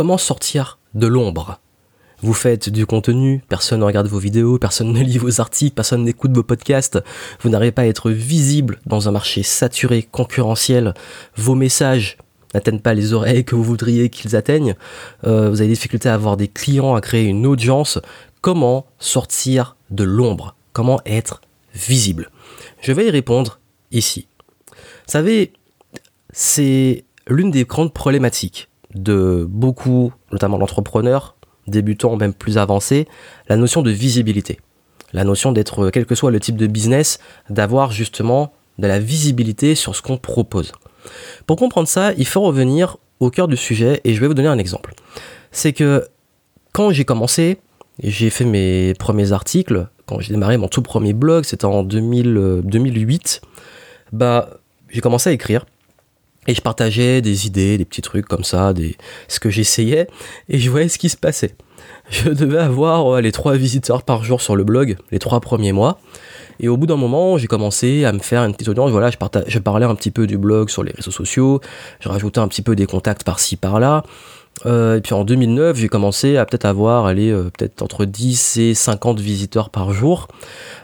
Comment 0.00 0.16
sortir 0.16 0.78
de 0.94 1.06
l'ombre? 1.06 1.60
Vous 2.22 2.32
faites 2.32 2.70
du 2.70 2.86
contenu, 2.86 3.44
personne 3.50 3.80
ne 3.80 3.84
regarde 3.84 4.06
vos 4.06 4.18
vidéos, 4.18 4.58
personne 4.58 4.94
ne 4.94 5.00
lit 5.04 5.18
vos 5.18 5.42
articles, 5.42 5.74
personne 5.74 6.04
n'écoute 6.04 6.32
vos 6.32 6.42
podcasts, 6.42 6.98
vous 7.42 7.50
n'arrivez 7.50 7.70
pas 7.70 7.82
à 7.82 7.84
être 7.84 8.10
visible 8.10 8.80
dans 8.86 9.10
un 9.10 9.12
marché 9.12 9.42
saturé, 9.42 10.02
concurrentiel, 10.02 10.94
vos 11.36 11.54
messages 11.54 12.16
n'atteignent 12.54 12.80
pas 12.80 12.94
les 12.94 13.12
oreilles 13.12 13.44
que 13.44 13.54
vous 13.54 13.62
voudriez 13.62 14.08
qu'ils 14.08 14.36
atteignent, 14.36 14.74
euh, 15.26 15.50
vous 15.50 15.60
avez 15.60 15.68
des 15.68 15.74
difficultés 15.74 16.08
à 16.08 16.14
avoir 16.14 16.38
des 16.38 16.48
clients, 16.48 16.94
à 16.94 17.02
créer 17.02 17.26
une 17.26 17.44
audience, 17.44 17.98
comment 18.40 18.86
sortir 18.98 19.76
de 19.90 20.04
l'ombre? 20.04 20.56
Comment 20.72 21.02
être 21.04 21.42
visible? 21.74 22.30
Je 22.80 22.92
vais 22.92 23.08
y 23.08 23.10
répondre 23.10 23.60
ici. 23.92 24.28
Vous 24.66 25.12
savez, 25.12 25.52
c'est 26.32 27.04
l'une 27.26 27.50
des 27.50 27.66
grandes 27.66 27.92
problématiques 27.92 28.69
de 28.94 29.46
beaucoup, 29.48 30.12
notamment 30.32 30.58
d'entrepreneurs, 30.58 31.36
débutants, 31.66 32.16
même 32.16 32.34
plus 32.34 32.58
avancés, 32.58 33.06
la 33.48 33.56
notion 33.56 33.82
de 33.82 33.90
visibilité. 33.90 34.58
La 35.12 35.24
notion 35.24 35.52
d'être, 35.52 35.90
quel 35.90 36.06
que 36.06 36.14
soit 36.14 36.30
le 36.30 36.40
type 36.40 36.56
de 36.56 36.66
business, 36.66 37.18
d'avoir 37.48 37.92
justement 37.92 38.52
de 38.78 38.86
la 38.86 38.98
visibilité 38.98 39.74
sur 39.74 39.94
ce 39.94 40.02
qu'on 40.02 40.16
propose. 40.16 40.72
Pour 41.46 41.56
comprendre 41.56 41.88
ça, 41.88 42.12
il 42.16 42.26
faut 42.26 42.40
revenir 42.40 42.96
au 43.20 43.30
cœur 43.30 43.48
du 43.48 43.56
sujet 43.56 44.00
et 44.04 44.14
je 44.14 44.20
vais 44.20 44.26
vous 44.26 44.34
donner 44.34 44.48
un 44.48 44.58
exemple. 44.58 44.94
C'est 45.52 45.72
que 45.72 46.06
quand 46.72 46.90
j'ai 46.90 47.04
commencé, 47.04 47.58
j'ai 48.02 48.30
fait 48.30 48.44
mes 48.44 48.94
premiers 48.94 49.32
articles, 49.32 49.88
quand 50.06 50.20
j'ai 50.20 50.32
démarré 50.32 50.56
mon 50.56 50.68
tout 50.68 50.82
premier 50.82 51.12
blog, 51.12 51.44
c'était 51.44 51.66
en 51.66 51.82
2000, 51.82 52.62
2008, 52.64 53.42
euh, 53.42 53.48
bah, 54.12 54.50
j'ai 54.88 55.00
commencé 55.00 55.30
à 55.30 55.32
écrire. 55.32 55.66
Et 56.46 56.54
je 56.54 56.60
partageais 56.62 57.20
des 57.20 57.46
idées, 57.46 57.76
des 57.78 57.84
petits 57.84 58.02
trucs 58.02 58.26
comme 58.26 58.44
ça, 58.44 58.72
des, 58.72 58.96
ce 59.28 59.40
que 59.40 59.50
j'essayais, 59.50 60.08
et 60.48 60.58
je 60.58 60.70
voyais 60.70 60.88
ce 60.88 60.98
qui 60.98 61.08
se 61.08 61.16
passait. 61.16 61.54
Je 62.10 62.28
devais 62.30 62.58
avoir 62.58 63.20
les 63.20 63.32
trois 63.32 63.56
visiteurs 63.56 64.02
par 64.02 64.24
jour 64.24 64.40
sur 64.40 64.56
le 64.56 64.64
blog, 64.64 64.96
les 65.10 65.18
trois 65.18 65.40
premiers 65.40 65.72
mois. 65.72 66.00
Et 66.58 66.68
au 66.68 66.76
bout 66.76 66.86
d'un 66.86 66.96
moment, 66.96 67.38
j'ai 67.38 67.46
commencé 67.46 68.04
à 68.04 68.12
me 68.12 68.18
faire 68.18 68.42
une 68.42 68.52
petite 68.52 68.68
audience. 68.68 68.90
Voilà, 68.90 69.10
je, 69.10 69.16
je 69.46 69.58
parlais 69.58 69.86
un 69.86 69.94
petit 69.94 70.10
peu 70.10 70.26
du 70.26 70.36
blog 70.36 70.68
sur 70.68 70.82
les 70.82 70.92
réseaux 70.92 71.10
sociaux, 71.10 71.60
je 72.00 72.08
rajoutais 72.08 72.40
un 72.40 72.48
petit 72.48 72.62
peu 72.62 72.76
des 72.76 72.86
contacts 72.86 73.24
par-ci 73.24 73.56
par-là. 73.56 74.02
Euh, 74.66 74.96
et 74.96 75.00
puis 75.00 75.14
en 75.14 75.24
2009, 75.24 75.76
j'ai 75.76 75.88
commencé 75.88 76.36
à 76.36 76.44
peut-être 76.44 76.64
avoir 76.64 77.06
aller 77.06 77.30
euh, 77.30 77.50
peut-être 77.56 77.82
entre 77.82 78.04
10 78.04 78.58
et 78.58 78.74
50 78.74 79.20
visiteurs 79.20 79.70
par 79.70 79.92
jour. 79.92 80.28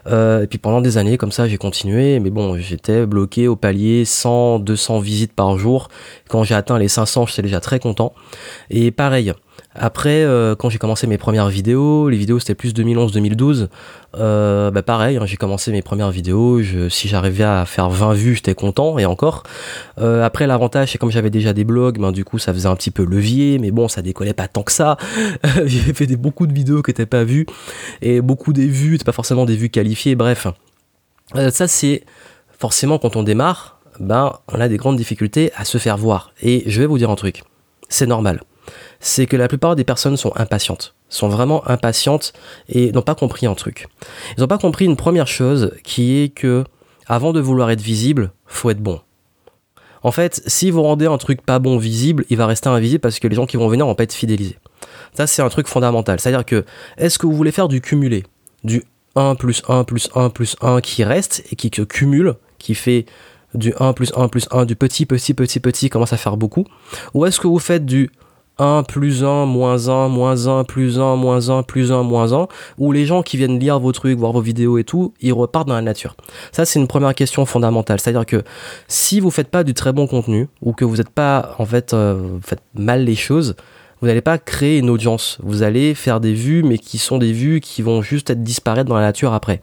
Euh, 0.07 0.43
et 0.43 0.47
puis 0.47 0.59
pendant 0.59 0.81
des 0.81 0.99
années 0.99 1.19
comme 1.19 1.33
ça, 1.33 1.47
j'ai 1.47 1.59
continué, 1.59 2.21
mais 2.21 2.31
bon, 2.31 2.57
j'étais 2.57 3.07
bloqué 3.07 3.49
au 3.49 3.57
palier 3.57 4.05
100, 4.05 4.61
200 4.61 4.99
visites 5.01 5.33
par 5.33 5.59
jour. 5.59 5.89
Quand 6.29 6.43
j'ai 6.43 6.55
atteint 6.55 6.79
les 6.79 6.89
500, 6.89 7.27
j'étais 7.27 7.43
déjà 7.43 7.61
très 7.61 7.81
content. 7.81 8.15
Et 8.71 8.91
pareil, 8.91 9.33
après, 9.79 10.25
euh, 10.25 10.55
quand 10.55 10.71
j'ai 10.71 10.79
commencé 10.79 11.07
mes 11.07 11.19
premières 11.19 11.49
vidéos, 11.49 12.09
les 12.09 12.17
vidéos 12.17 12.39
c'était 12.39 12.55
plus 12.55 12.73
2011-2012, 12.75 13.69
euh, 14.17 14.71
bah 14.71 14.83
pareil, 14.83 15.19
hein, 15.19 15.27
j'ai 15.27 15.37
commencé 15.37 15.71
mes 15.71 15.83
premières 15.83 16.11
vidéos, 16.11 16.63
si 16.89 17.09
j'arrivais 17.09 17.45
à 17.45 17.65
faire 17.67 17.91
20 17.91 18.15
vues, 18.15 18.35
j'étais 18.37 18.55
content, 18.55 18.99
et 18.99 19.05
encore. 19.05 19.43
Euh, 19.99 20.25
après, 20.25 20.47
l'avantage, 20.47 20.93
c'est 20.93 20.99
comme 20.99 21.11
j'avais 21.11 21.31
déjà 21.31 21.53
des 21.53 21.65
blogs, 21.65 21.99
ben, 21.99 22.11
du 22.11 22.25
coup, 22.25 22.39
ça 22.39 22.55
faisait 22.55 22.69
un 22.69 22.77
petit 22.77 22.91
peu 22.91 23.05
levier, 23.05 23.59
mais 23.59 23.71
bon, 23.71 23.89
ça 23.89 24.01
décollait 24.01 24.33
pas 24.33 24.49
tant 24.49 24.63
que 24.63 24.73
ça. 24.73 24.97
j'ai 25.65 25.93
fait 25.93 26.07
beaucoup 26.17 26.47
de 26.47 26.55
vidéos 26.55 26.83
qui 26.83 26.91
n'étaient 26.91 27.07
pas 27.07 27.25
vues, 27.25 27.47
et 28.01 28.23
beaucoup 28.23 28.55
des 28.55 28.67
vues, 28.67 28.97
c'est 28.99 29.05
pas 29.05 29.13
forcément 29.13 29.45
des 29.45 29.57
vues 29.57 29.71
qualifiées, 29.71 30.15
bref. 30.15 30.47
ça, 31.51 31.69
c'est 31.69 32.05
forcément 32.59 32.99
quand 32.99 33.17
on 33.17 33.23
démarre, 33.23 33.79
ben, 34.01 34.33
on 34.49 34.61
a 34.61 34.69
des 34.69 34.79
grandes 34.79 34.97
difficultés 34.97 35.53
à 35.55 35.67
se 35.67 35.77
faire 35.77 35.99
voir. 35.99 36.33
Et 36.43 36.63
je 36.67 36.81
vais 36.81 36.87
vous 36.87 36.97
dire 36.97 37.11
un 37.11 37.17
truc, 37.17 37.45
c'est 37.91 38.07
normal 38.07 38.41
c'est 39.01 39.27
que 39.27 39.37
la 39.37 39.49
plupart 39.49 39.77
des 39.77 39.85
personnes 39.85 40.17
sont 40.17 40.33
impatientes, 40.37 40.95
sont 41.09 41.29
vraiment 41.29 41.67
impatientes 41.69 42.33
et 42.69 42.93
n'ont 42.93 43.03
pas 43.03 43.15
compris 43.15 43.47
un 43.47 43.55
truc. 43.55 43.89
Ils 44.37 44.41
n'ont 44.41 44.47
pas 44.47 44.59
compris 44.59 44.85
une 44.85 44.97
première 44.97 45.29
chose 45.29 45.73
qui 45.83 46.19
est 46.19 46.29
que 46.29 46.65
avant 47.07 47.33
de 47.33 47.41
vouloir 47.41 47.71
être 47.71 47.81
visible, 47.81 48.33
faut 48.47 48.71
être 48.71 48.81
bon. 48.81 49.01
En 50.03 50.13
fait, 50.13 50.43
si 50.47 50.71
vous 50.71 50.83
rendez 50.83 51.07
un 51.07 51.19
truc 51.19 51.43
pas 51.43 51.59
bon 51.59 51.79
visible, 51.79 52.25
il 52.31 52.37
va 52.37 52.47
rester 52.47 52.69
invisible 52.69 53.01
parce 53.01 53.19
que 53.19 53.27
les 53.29 53.35
gens 53.35 53.47
qui 53.47 53.57
vont 53.57 53.69
venir 53.69 53.87
vont 53.87 53.95
pas 53.95 54.05
être 54.05 54.13
fidélisés. 54.13 54.59
Ça, 55.15 55.27
c'est 55.27 55.43
un 55.43 55.49
truc 55.49 55.67
fondamental. 55.67 56.21
C'est-à-dire 56.21 56.45
que, 56.45 56.65
est-ce 56.97 57.19
que 57.19 57.27
vous 57.27 57.33
voulez 57.33 57.53
faire 57.53 57.69
du 57.69 57.81
cumulé? 57.81 58.25
Du 58.63 58.85
1 59.17 59.35
plus 59.35 59.63
1 59.67 59.85
plus 59.85 60.11
1 60.15 60.31
plus 60.31 60.57
1 60.61 60.81
qui 60.81 61.03
reste 61.03 61.45
et 61.51 61.57
qui 61.57 61.71
cumule, 61.71 62.35
qui 62.59 62.75
fait 62.75 63.07
du 63.55 63.73
1 63.79 63.95
plus 63.95 64.13
1 64.15 64.29
plus 64.29 64.47
1, 64.51 64.65
du 64.65 64.77
petit, 64.77 65.07
petit, 65.07 65.35
petit, 65.35 65.61
petit, 65.61 65.89
commence 65.91 66.13
à 66.13 66.17
faire 66.17 66.37
beaucoup? 66.37 66.67
Ou 67.15 67.27
est-ce 67.27 67.41
que 67.41 67.47
vous 67.47 67.59
faites 67.59 67.87
du 67.87 68.11
1 68.59 68.85
plus 68.85 69.25
1, 69.25 69.47
moins 69.47 69.89
1, 69.89 70.09
moins 70.09 70.47
1, 70.47 70.65
plus 70.65 70.99
1, 70.99 71.17
moins 71.17 71.51
1, 71.51 71.63
plus 71.63 71.93
1, 71.93 72.03
moins 72.03 72.33
1, 72.33 72.49
où 72.79 72.93
les 72.93 73.07
gens 73.07 73.23
qui 73.23 73.37
viennent 73.37 73.59
lire 73.59 73.79
vos 73.79 73.93
trucs, 73.93 74.19
voir 74.19 74.33
vos 74.33 74.41
vidéos 74.41 74.79
et 74.79 74.85
tout, 74.85 75.13
ils 75.21 75.33
repartent 75.33 75.69
dans 75.69 75.75
la 75.75 75.83
nature. 75.83 76.17
Ça, 76.53 76.65
c'est 76.65 76.79
une 76.79 76.89
première 76.89 77.15
question 77.15 77.45
fondamentale. 77.45 78.01
C'est-à-dire 78.01 78.27
que 78.27 78.43
si 78.89 79.21
vous 79.21 79.31
faites 79.31 79.49
pas 79.49 79.65
du 79.65 79.75
très 79.75 79.93
bon 79.93 80.07
contenu, 80.07 80.49
ou 80.63 80.73
que 80.73 80.85
vous 80.85 80.97
n'êtes 80.97 81.11
pas, 81.11 81.55
en 81.59 81.67
fait, 81.67 81.93
euh, 81.93 82.39
faites 82.43 82.63
mal 82.75 83.05
les 83.05 83.15
choses, 83.15 83.57
vous 84.01 84.09
n'allez 84.09 84.21
pas 84.21 84.39
créer 84.39 84.79
une 84.79 84.91
audience. 84.91 85.39
Vous 85.43 85.63
allez 85.63 85.95
faire 85.95 86.21
des 86.21 86.35
vues, 86.35 86.63
mais 86.63 86.77
qui 86.79 86.99
sont 86.99 87.19
des 87.19 87.33
vues 87.33 87.61
qui 87.61 87.81
vont 87.81 88.03
juste 88.03 88.29
être 88.29 88.43
disparaître 88.43 88.89
dans 88.89 88.97
la 88.97 89.03
nature 89.03 89.33
après. 89.33 89.61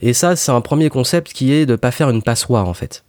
Et 0.00 0.14
ça, 0.14 0.34
c'est 0.34 0.52
un 0.52 0.62
premier 0.62 0.88
concept 0.88 1.32
qui 1.32 1.52
est 1.52 1.66
de 1.66 1.76
pas 1.76 1.90
faire 1.90 2.08
une 2.08 2.22
passoire, 2.22 2.68
en 2.68 2.74
fait. 2.74 3.04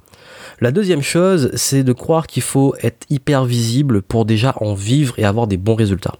La 0.59 0.71
deuxième 0.71 1.03
chose, 1.03 1.51
c'est 1.53 1.83
de 1.83 1.93
croire 1.93 2.25
qu'il 2.25 2.41
faut 2.41 2.73
être 2.81 3.05
hyper 3.11 3.45
visible 3.45 4.01
pour 4.01 4.25
déjà 4.25 4.55
en 4.59 4.73
vivre 4.73 5.13
et 5.17 5.23
avoir 5.23 5.45
des 5.45 5.57
bons 5.57 5.75
résultats. 5.75 6.15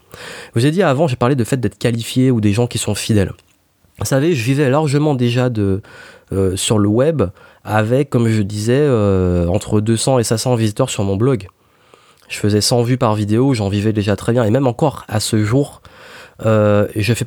Je 0.53 0.59
vous 0.59 0.65
ai 0.67 0.71
dit 0.71 0.83
avant, 0.83 1.07
j'ai 1.07 1.15
parlé 1.15 1.35
de 1.35 1.43
fait 1.43 1.57
d'être 1.57 1.79
qualifié 1.79 2.29
ou 2.29 2.39
des 2.39 2.53
gens 2.53 2.67
qui 2.67 2.77
sont 2.77 2.93
fidèles. 2.93 3.33
Vous 3.97 4.05
savez, 4.05 4.35
je 4.35 4.43
vivais 4.43 4.69
largement 4.69 5.15
déjà 5.15 5.49
de, 5.49 5.81
euh, 6.31 6.55
sur 6.55 6.77
le 6.77 6.87
web 6.87 7.23
avec, 7.63 8.11
comme 8.11 8.27
je 8.27 8.43
disais, 8.43 8.77
euh, 8.79 9.47
entre 9.47 9.81
200 9.81 10.19
et 10.19 10.23
500 10.23 10.53
visiteurs 10.53 10.91
sur 10.91 11.03
mon 11.03 11.15
blog. 11.15 11.47
Je 12.29 12.37
faisais 12.37 12.61
100 12.61 12.83
vues 12.83 12.97
par 12.97 13.15
vidéo, 13.15 13.55
j'en 13.55 13.69
vivais 13.69 13.91
déjà 13.91 14.15
très 14.15 14.33
bien. 14.33 14.43
Et 14.43 14.51
même 14.51 14.67
encore 14.67 15.03
à 15.07 15.19
ce 15.19 15.43
jour, 15.43 15.81
euh, 16.45 16.87
je 16.95 17.13
fais 17.15 17.25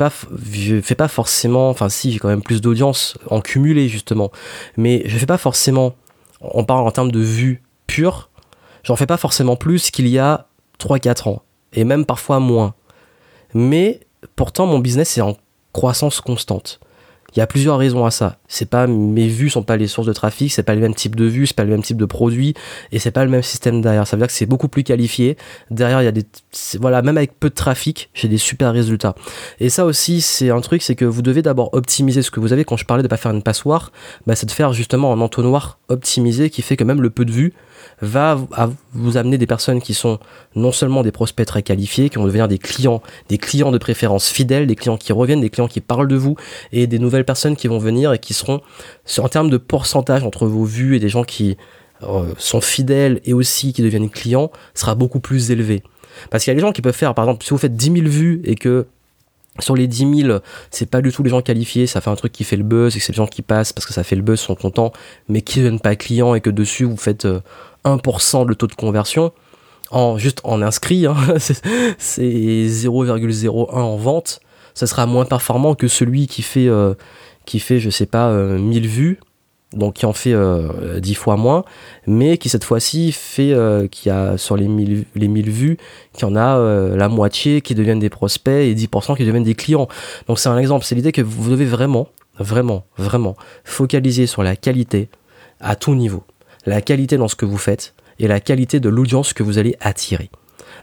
fais 0.82 0.94
pas 0.94 1.08
forcément 1.08 1.70
enfin 1.70 1.88
si 1.88 2.12
j'ai 2.12 2.20
quand 2.20 2.28
même 2.28 2.42
plus 2.42 2.60
d'audience 2.60 3.18
en 3.26 3.40
cumulé 3.40 3.88
justement 3.88 4.30
mais 4.76 5.02
je 5.06 5.18
fais 5.18 5.26
pas 5.26 5.36
forcément 5.36 5.96
on 6.40 6.64
parle 6.64 6.86
en 6.86 6.90
termes 6.90 7.12
de 7.12 7.20
vues 7.20 7.62
pures, 7.86 8.30
j'en 8.82 8.96
fais 8.96 9.06
pas 9.06 9.16
forcément 9.16 9.56
plus 9.56 9.90
qu'il 9.90 10.08
y 10.08 10.18
a 10.18 10.46
3-4 10.78 11.28
ans, 11.28 11.42
et 11.72 11.84
même 11.84 12.04
parfois 12.04 12.40
moins. 12.40 12.74
Mais 13.54 14.00
pourtant, 14.36 14.66
mon 14.66 14.78
business 14.78 15.18
est 15.18 15.22
en 15.22 15.36
croissance 15.72 16.20
constante. 16.20 16.80
Il 17.34 17.38
y 17.38 17.42
a 17.42 17.46
plusieurs 17.46 17.78
raisons 17.78 18.04
à 18.04 18.10
ça. 18.10 18.36
C'est 18.48 18.68
pas 18.68 18.86
mes 18.86 19.28
vues 19.28 19.50
sont 19.50 19.62
pas 19.62 19.76
les 19.76 19.86
sources 19.86 20.06
de 20.06 20.12
trafic, 20.12 20.52
c'est 20.52 20.62
pas 20.62 20.74
le 20.74 20.80
même 20.80 20.94
type 20.94 21.16
de 21.16 21.24
vues, 21.24 21.46
c'est 21.46 21.56
pas 21.56 21.64
le 21.64 21.70
même 21.70 21.82
type 21.82 21.96
de 21.96 22.04
produit 22.04 22.54
et 22.92 22.98
c'est 22.98 23.10
pas 23.10 23.24
le 23.24 23.30
même 23.30 23.42
système 23.42 23.80
derrière. 23.80 24.06
Ça 24.06 24.16
veut 24.16 24.20
dire 24.20 24.28
que 24.28 24.32
c'est 24.32 24.46
beaucoup 24.46 24.68
plus 24.68 24.82
qualifié. 24.82 25.36
Derrière, 25.70 26.02
il 26.02 26.04
y 26.04 26.08
a 26.08 26.12
des 26.12 26.24
voilà, 26.80 27.02
même 27.02 27.16
avec 27.16 27.38
peu 27.38 27.48
de 27.48 27.54
trafic, 27.54 28.10
j'ai 28.14 28.28
des 28.28 28.38
super 28.38 28.72
résultats. 28.72 29.14
Et 29.60 29.68
ça 29.68 29.84
aussi, 29.84 30.20
c'est 30.20 30.50
un 30.50 30.60
truc, 30.60 30.82
c'est 30.82 30.94
que 30.94 31.04
vous 31.04 31.22
devez 31.22 31.42
d'abord 31.42 31.70
optimiser 31.72 32.22
ce 32.22 32.30
que 32.30 32.40
vous 32.40 32.52
avez. 32.52 32.64
Quand 32.64 32.76
je 32.76 32.84
parlais 32.84 33.02
de 33.02 33.08
pas 33.08 33.16
faire 33.16 33.32
une 33.32 33.42
passoire, 33.42 33.92
bah, 34.26 34.34
c'est 34.34 34.46
de 34.46 34.52
faire 34.52 34.72
justement 34.72 35.12
un 35.12 35.20
entonnoir 35.20 35.78
optimisé 35.88 36.50
qui 36.50 36.62
fait 36.62 36.76
que 36.76 36.84
même 36.84 37.02
le 37.02 37.10
peu 37.10 37.24
de 37.24 37.32
vues 37.32 37.52
va 38.02 38.38
vous 38.92 39.16
amener 39.16 39.38
des 39.38 39.46
personnes 39.46 39.80
qui 39.80 39.94
sont 39.94 40.18
non 40.54 40.72
seulement 40.72 41.02
des 41.02 41.12
prospects 41.12 41.46
très 41.46 41.62
qualifiés, 41.62 42.08
qui 42.08 42.16
vont 42.16 42.24
devenir 42.24 42.48
des 42.48 42.58
clients, 42.58 43.02
des 43.28 43.38
clients 43.38 43.70
de 43.70 43.78
préférence 43.78 44.28
fidèles, 44.28 44.66
des 44.66 44.76
clients 44.76 44.96
qui 44.96 45.12
reviennent, 45.12 45.40
des 45.40 45.50
clients 45.50 45.68
qui 45.68 45.80
parlent 45.80 46.08
de 46.08 46.16
vous, 46.16 46.36
et 46.72 46.86
des 46.86 46.98
nouvelles 46.98 47.24
personnes 47.24 47.56
qui 47.56 47.68
vont 47.68 47.78
venir 47.78 48.12
et 48.12 48.18
qui 48.18 48.34
seront, 48.34 48.60
en 49.18 49.28
termes 49.28 49.50
de 49.50 49.58
pourcentage 49.58 50.24
entre 50.24 50.46
vos 50.46 50.64
vues 50.64 50.96
et 50.96 50.98
des 50.98 51.08
gens 51.08 51.24
qui 51.24 51.56
euh, 52.02 52.32
sont 52.38 52.60
fidèles 52.60 53.20
et 53.24 53.32
aussi 53.32 53.72
qui 53.72 53.82
deviennent 53.82 54.10
clients, 54.10 54.50
sera 54.74 54.94
beaucoup 54.94 55.20
plus 55.20 55.50
élevé. 55.50 55.82
Parce 56.30 56.44
qu'il 56.44 56.50
y 56.50 56.54
a 56.54 56.56
des 56.56 56.60
gens 56.60 56.72
qui 56.72 56.82
peuvent 56.82 56.94
faire, 56.94 57.14
par 57.14 57.24
exemple, 57.26 57.44
si 57.44 57.50
vous 57.50 57.58
faites 57.58 57.76
10 57.76 57.92
000 57.92 58.06
vues 58.06 58.40
et 58.44 58.54
que 58.54 58.86
sur 59.58 59.76
les 59.76 59.86
10 59.86 60.22
000, 60.22 60.38
c'est 60.70 60.88
pas 60.88 61.02
du 61.02 61.12
tout 61.12 61.22
les 61.22 61.30
gens 61.30 61.42
qualifiés, 61.42 61.86
ça 61.86 62.00
fait 62.00 62.10
un 62.10 62.16
truc 62.16 62.32
qui 62.32 62.44
fait 62.44 62.56
le 62.56 62.62
buzz 62.62 62.96
et 62.96 62.98
que 62.98 63.04
c'est 63.04 63.12
les 63.12 63.16
gens 63.16 63.26
qui 63.26 63.42
passent 63.42 63.72
parce 63.72 63.86
que 63.86 63.92
ça 63.92 64.04
fait 64.04 64.16
le 64.16 64.22
buzz, 64.22 64.40
sont 64.40 64.54
contents, 64.54 64.92
mais 65.28 65.42
qui 65.42 65.58
ne 65.58 65.64
deviennent 65.64 65.80
pas 65.80 65.96
clients 65.96 66.34
et 66.34 66.40
que 66.40 66.50
dessus 66.50 66.84
vous 66.84 66.96
faites 66.96 67.24
euh, 67.24 67.40
1% 67.84 68.46
de 68.46 68.54
taux 68.54 68.66
de 68.66 68.74
conversion, 68.74 69.32
en, 69.90 70.18
juste 70.18 70.40
en 70.44 70.62
inscrit, 70.62 71.06
hein, 71.06 71.16
c'est 71.38 72.66
0,01 72.66 73.48
en 73.48 73.96
vente, 73.96 74.40
ça 74.74 74.86
sera 74.86 75.06
moins 75.06 75.24
performant 75.24 75.74
que 75.74 75.88
celui 75.88 76.26
qui 76.26 76.42
fait, 76.42 76.68
euh, 76.68 76.94
qui 77.44 77.58
je 77.58 77.90
sais 77.90 78.06
pas, 78.06 78.32
1000 78.32 78.84
euh, 78.84 78.88
vues, 78.88 79.20
donc 79.72 79.94
qui 79.94 80.06
en 80.06 80.12
fait 80.12 80.30
10 80.30 80.34
euh, 80.34 81.14
fois 81.14 81.36
moins, 81.36 81.64
mais 82.06 82.38
qui 82.38 82.48
cette 82.48 82.64
fois-ci 82.64 83.12
fait, 83.12 83.54
qui 83.90 84.10
a 84.10 84.36
sur 84.36 84.56
les 84.56 84.68
1000, 84.68 85.04
les 85.14 85.28
1000 85.28 85.50
vues, 85.50 85.76
qui 86.12 86.24
en 86.24 86.36
a 86.36 86.58
la 86.96 87.08
moitié 87.08 87.60
qui 87.60 87.74
deviennent 87.74 88.00
des 88.00 88.10
prospects 88.10 88.52
et 88.52 88.74
10% 88.74 89.16
qui 89.16 89.24
deviennent 89.24 89.44
des 89.44 89.54
clients. 89.54 89.88
Donc 90.28 90.38
c'est 90.38 90.48
un 90.48 90.58
exemple, 90.58 90.84
c'est 90.84 90.94
l'idée 90.94 91.12
que 91.12 91.22
vous 91.22 91.50
devez 91.50 91.66
vraiment, 91.66 92.08
vraiment, 92.38 92.84
vraiment 92.96 93.36
focaliser 93.64 94.26
sur 94.26 94.42
la 94.42 94.56
qualité 94.56 95.08
à 95.60 95.76
tout 95.76 95.94
niveau 95.94 96.24
la 96.66 96.80
qualité 96.80 97.16
dans 97.16 97.28
ce 97.28 97.36
que 97.36 97.46
vous 97.46 97.58
faites 97.58 97.94
et 98.18 98.28
la 98.28 98.40
qualité 98.40 98.80
de 98.80 98.88
l'audience 98.88 99.32
que 99.32 99.42
vous 99.42 99.58
allez 99.58 99.76
attirer. 99.80 100.30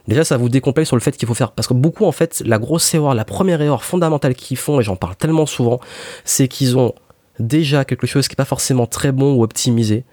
Déjà, 0.08 0.24
ça 0.24 0.38
vous 0.38 0.50
décomplexe 0.50 0.88
sur 0.88 0.96
le 0.96 1.02
fait 1.02 1.16
qu'il 1.16 1.28
faut 1.28 1.34
faire. 1.34 1.52
Parce 1.52 1.68
que 1.68 1.74
beaucoup, 1.74 2.06
en 2.06 2.12
fait, 2.12 2.42
la 2.46 2.60
grosse 2.60 2.94
erreur, 2.94 3.14
la 3.14 3.26
première 3.26 3.62
erreur 3.62 3.84
fondamentale 3.84 4.36
qu'ils 4.36 4.58
font, 4.58 4.80
et 4.80 4.84
j'en 4.84 4.96
parle 4.96 5.16
tellement 5.16 5.46
souvent, 5.46 5.80
c'est 6.24 6.48
qu'ils 6.48 6.78
ont 6.78 6.94
déjà 7.40 7.86
quelque 7.86 8.08
chose 8.08 8.28
qui 8.28 8.34
n'est 8.34 8.38
pas 8.38 8.46
forcément 8.46 8.88
très 8.88 9.12
bon 9.12 9.36
ou 9.36 9.44
optimisé. 9.44 10.06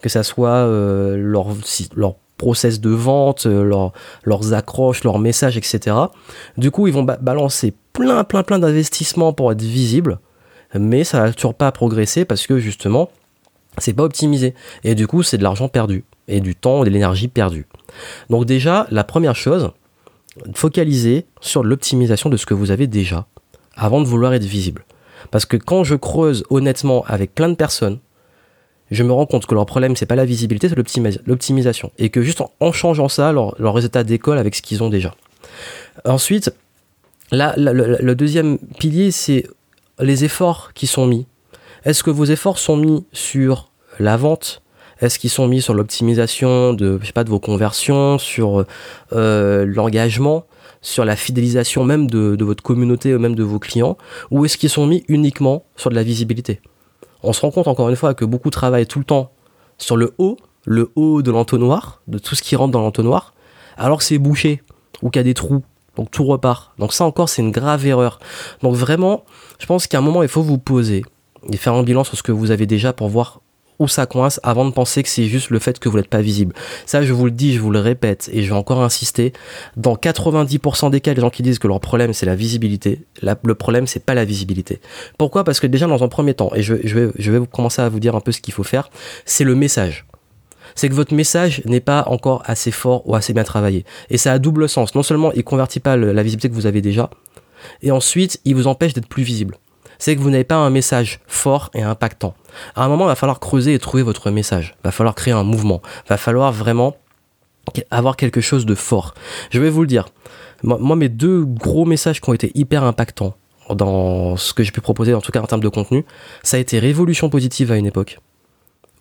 Que 0.00 0.08
ça 0.08 0.22
soit 0.22 0.48
euh, 0.48 1.16
leur, 1.16 1.48
leur 1.94 2.16
process 2.38 2.80
de 2.80 2.90
vente, 2.90 3.46
euh, 3.46 3.90
leurs 4.24 4.54
accroches, 4.54 5.04
leurs 5.04 5.18
messages, 5.18 5.56
etc. 5.56 5.96
Du 6.56 6.70
coup, 6.70 6.88
ils 6.88 6.92
vont 6.92 7.04
balancer 7.04 7.72
plein, 7.92 8.24
plein, 8.24 8.42
plein 8.42 8.58
d'investissements 8.58 9.32
pour 9.32 9.52
être 9.52 9.62
visibles, 9.62 10.18
mais 10.74 11.04
ça 11.04 11.20
va 11.20 11.32
toujours 11.32 11.54
pas 11.54 11.70
progresser 11.70 12.24
parce 12.24 12.46
que 12.46 12.58
justement, 12.58 13.10
c'est 13.78 13.92
pas 13.92 14.04
optimisé. 14.04 14.54
Et 14.84 14.94
du 14.94 15.06
coup, 15.06 15.22
c'est 15.22 15.38
de 15.38 15.42
l'argent 15.42 15.68
perdu, 15.68 16.04
et 16.28 16.40
du 16.40 16.54
temps 16.54 16.82
et 16.82 16.86
de 16.86 16.90
l'énergie 16.90 17.28
perdue. 17.28 17.66
Donc 18.30 18.44
déjà, 18.44 18.86
la 18.90 19.04
première 19.04 19.36
chose, 19.36 19.70
focaliser 20.54 21.26
sur 21.40 21.62
l'optimisation 21.62 22.30
de 22.30 22.36
ce 22.36 22.46
que 22.46 22.54
vous 22.54 22.70
avez 22.70 22.86
déjà, 22.86 23.26
avant 23.74 24.00
de 24.00 24.06
vouloir 24.06 24.34
être 24.34 24.44
visible. 24.44 24.84
Parce 25.30 25.46
que 25.46 25.56
quand 25.56 25.84
je 25.84 25.94
creuse 25.94 26.44
honnêtement 26.50 27.04
avec 27.06 27.34
plein 27.34 27.48
de 27.48 27.54
personnes, 27.54 27.98
je 28.90 29.02
me 29.02 29.12
rends 29.12 29.26
compte 29.26 29.46
que 29.46 29.54
leur 29.54 29.64
problème, 29.64 29.96
c'est 29.96 30.06
pas 30.06 30.16
la 30.16 30.26
visibilité, 30.26 30.68
c'est 30.68 30.76
l'optimisation. 31.26 31.92
Et 31.98 32.10
que 32.10 32.20
juste 32.20 32.42
en, 32.60 32.72
changeant 32.72 33.08
ça, 33.08 33.32
leur, 33.32 33.54
leur 33.60 33.74
résultat 33.74 34.04
décolle 34.04 34.38
avec 34.38 34.54
ce 34.54 34.60
qu'ils 34.60 34.82
ont 34.82 34.90
déjà. 34.90 35.14
Ensuite, 36.04 36.52
là, 37.30 37.54
le, 37.56 38.14
deuxième 38.14 38.58
pilier, 38.78 39.10
c'est 39.10 39.46
les 39.98 40.24
efforts 40.24 40.72
qui 40.74 40.86
sont 40.86 41.06
mis. 41.06 41.26
Est-ce 41.84 42.04
que 42.04 42.10
vos 42.10 42.24
efforts 42.24 42.58
sont 42.58 42.76
mis 42.76 43.04
sur 43.12 43.72
la 43.98 44.16
vente? 44.16 44.62
Est-ce 45.00 45.18
qu'ils 45.18 45.30
sont 45.30 45.48
mis 45.48 45.60
sur 45.60 45.74
l'optimisation 45.74 46.74
de, 46.74 46.98
je 47.00 47.06
sais 47.06 47.12
pas, 47.12 47.24
de 47.24 47.30
vos 47.30 47.40
conversions, 47.40 48.18
sur 48.18 48.64
euh, 49.12 49.66
l'engagement, 49.66 50.44
sur 50.80 51.04
la 51.04 51.16
fidélisation 51.16 51.82
même 51.82 52.08
de, 52.08 52.36
de 52.36 52.44
votre 52.44 52.62
communauté 52.62 53.12
ou 53.12 53.18
même 53.18 53.34
de 53.34 53.42
vos 53.42 53.58
clients? 53.58 53.98
Ou 54.30 54.44
est-ce 54.44 54.56
qu'ils 54.56 54.70
sont 54.70 54.86
mis 54.86 55.04
uniquement 55.08 55.64
sur 55.76 55.90
de 55.90 55.96
la 55.96 56.04
visibilité? 56.04 56.60
On 57.24 57.32
se 57.32 57.40
rend 57.40 57.50
compte 57.50 57.66
encore 57.66 57.88
une 57.88 57.96
fois 57.96 58.14
que 58.14 58.24
beaucoup 58.24 58.50
travaillent 58.50 58.86
tout 58.86 59.00
le 59.00 59.04
temps 59.04 59.32
sur 59.76 59.96
le 59.96 60.14
haut, 60.18 60.36
le 60.64 60.92
haut 60.94 61.22
de 61.22 61.32
l'entonnoir, 61.32 62.00
de 62.06 62.18
tout 62.18 62.36
ce 62.36 62.42
qui 62.42 62.54
rentre 62.54 62.70
dans 62.70 62.80
l'entonnoir, 62.80 63.34
alors 63.76 63.98
que 63.98 64.04
c'est 64.04 64.18
bouché 64.18 64.62
ou 65.02 65.10
qu'il 65.10 65.18
y 65.18 65.24
a 65.24 65.24
des 65.24 65.34
trous. 65.34 65.64
Donc 65.96 66.12
tout 66.12 66.24
repart. 66.24 66.72
Donc 66.78 66.92
ça 66.92 67.04
encore, 67.04 67.28
c'est 67.28 67.42
une 67.42 67.50
grave 67.50 67.84
erreur. 67.86 68.20
Donc 68.62 68.76
vraiment, 68.76 69.24
je 69.58 69.66
pense 69.66 69.88
qu'à 69.88 69.98
un 69.98 70.00
moment, 70.00 70.22
il 70.22 70.28
faut 70.28 70.42
vous 70.42 70.58
poser 70.58 71.02
et 71.50 71.56
faire 71.56 71.74
un 71.74 71.82
bilan 71.82 72.04
sur 72.04 72.16
ce 72.16 72.22
que 72.22 72.32
vous 72.32 72.50
avez 72.50 72.66
déjà 72.66 72.92
pour 72.92 73.08
voir 73.08 73.40
où 73.78 73.88
ça 73.88 74.06
coince 74.06 74.38
avant 74.42 74.64
de 74.64 74.70
penser 74.70 75.02
que 75.02 75.08
c'est 75.08 75.24
juste 75.24 75.50
le 75.50 75.58
fait 75.58 75.78
que 75.78 75.88
vous 75.88 75.96
n'êtes 75.96 76.08
pas 76.08 76.20
visible. 76.20 76.54
Ça, 76.86 77.02
je 77.02 77.12
vous 77.12 77.24
le 77.24 77.30
dis, 77.30 77.52
je 77.54 77.60
vous 77.60 77.70
le 77.70 77.80
répète 77.80 78.30
et 78.32 78.42
je 78.42 78.48
vais 78.48 78.56
encore 78.56 78.80
insister. 78.82 79.32
Dans 79.76 79.96
90% 79.96 80.90
des 80.90 81.00
cas, 81.00 81.14
les 81.14 81.20
gens 81.20 81.30
qui 81.30 81.42
disent 81.42 81.58
que 81.58 81.68
leur 81.68 81.80
problème 81.80 82.12
c'est 82.12 82.26
la 82.26 82.36
visibilité, 82.36 83.00
le 83.22 83.54
problème 83.54 83.86
c'est 83.86 84.04
pas 84.04 84.14
la 84.14 84.24
visibilité. 84.24 84.80
Pourquoi? 85.18 85.42
Parce 85.44 85.58
que 85.58 85.66
déjà 85.66 85.86
dans 85.86 86.02
un 86.04 86.08
premier 86.08 86.34
temps, 86.34 86.52
et 86.54 86.62
je, 86.62 86.74
vais, 86.74 87.10
je 87.18 87.32
vais 87.32 87.46
commencer 87.46 87.82
à 87.82 87.88
vous 87.88 87.98
dire 87.98 88.14
un 88.14 88.20
peu 88.20 88.30
ce 88.30 88.40
qu'il 88.40 88.54
faut 88.54 88.62
faire, 88.62 88.90
c'est 89.24 89.44
le 89.44 89.54
message 89.54 90.06
c'est 90.74 90.88
que 90.88 90.94
votre 90.94 91.12
message 91.12 91.60
n'est 91.66 91.80
pas 91.80 92.04
encore 92.06 92.42
assez 92.46 92.70
fort 92.70 93.06
ou 93.06 93.14
assez 93.14 93.34
bien 93.34 93.44
travaillé. 93.44 93.84
Et 94.08 94.16
ça 94.16 94.32
a 94.32 94.38
double 94.38 94.70
sens. 94.70 94.94
Non 94.94 95.02
seulement 95.02 95.30
il 95.32 95.44
convertit 95.44 95.80
pas 95.80 95.98
la 95.98 96.22
visibilité 96.22 96.48
que 96.48 96.54
vous 96.54 96.64
avez 96.64 96.80
déjà, 96.80 97.10
et 97.82 97.90
ensuite 97.90 98.40
il 98.46 98.54
vous 98.54 98.66
empêche 98.66 98.94
d'être 98.94 99.08
plus 99.08 99.22
visible 99.22 99.58
c'est 100.02 100.16
que 100.16 100.20
vous 100.20 100.30
n'avez 100.30 100.42
pas 100.42 100.56
un 100.56 100.68
message 100.68 101.20
fort 101.28 101.70
et 101.74 101.82
impactant. 101.82 102.34
À 102.74 102.84
un 102.84 102.88
moment, 102.88 103.04
il 103.04 103.08
va 103.08 103.14
falloir 103.14 103.38
creuser 103.38 103.74
et 103.74 103.78
trouver 103.78 104.02
votre 104.02 104.32
message. 104.32 104.74
Il 104.80 104.86
va 104.86 104.90
falloir 104.90 105.14
créer 105.14 105.32
un 105.32 105.44
mouvement. 105.44 105.80
Il 106.06 106.08
va 106.08 106.16
falloir 106.16 106.50
vraiment 106.50 106.96
avoir 107.92 108.16
quelque 108.16 108.40
chose 108.40 108.66
de 108.66 108.74
fort. 108.74 109.14
Je 109.50 109.60
vais 109.60 109.70
vous 109.70 109.82
le 109.82 109.86
dire. 109.86 110.08
Moi, 110.64 110.96
mes 110.96 111.08
deux 111.08 111.44
gros 111.44 111.84
messages 111.84 112.20
qui 112.20 112.28
ont 112.28 112.32
été 112.32 112.50
hyper 112.56 112.82
impactants 112.82 113.36
dans 113.70 114.36
ce 114.36 114.52
que 114.52 114.64
j'ai 114.64 114.72
pu 114.72 114.80
proposer, 114.80 115.14
en 115.14 115.20
tout 115.20 115.30
cas 115.30 115.40
en 115.40 115.46
termes 115.46 115.62
de 115.62 115.68
contenu, 115.68 116.04
ça 116.42 116.56
a 116.56 116.60
été 116.60 116.80
Révolution 116.80 117.30
positive 117.30 117.70
à 117.70 117.76
une 117.76 117.86
époque, 117.86 118.18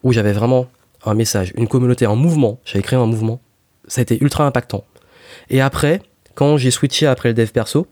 où 0.04 0.14
j'avais 0.14 0.34
vraiment 0.34 0.68
un 1.04 1.16
message, 1.16 1.52
une 1.56 1.68
communauté 1.68 2.06
en 2.06 2.16
mouvement, 2.16 2.60
j'avais 2.64 2.84
créé 2.84 3.00
un 3.00 3.08
mouvement, 3.08 3.42
ça 3.88 4.02
a 4.02 4.04
été 4.04 4.22
ultra 4.22 4.46
impactant. 4.46 4.84
Et 5.50 5.62
après, 5.62 6.04
quand 6.36 6.58
j'ai 6.58 6.70
switché 6.70 7.08
après 7.08 7.30
le 7.30 7.34
dev 7.34 7.50
perso, 7.50 7.88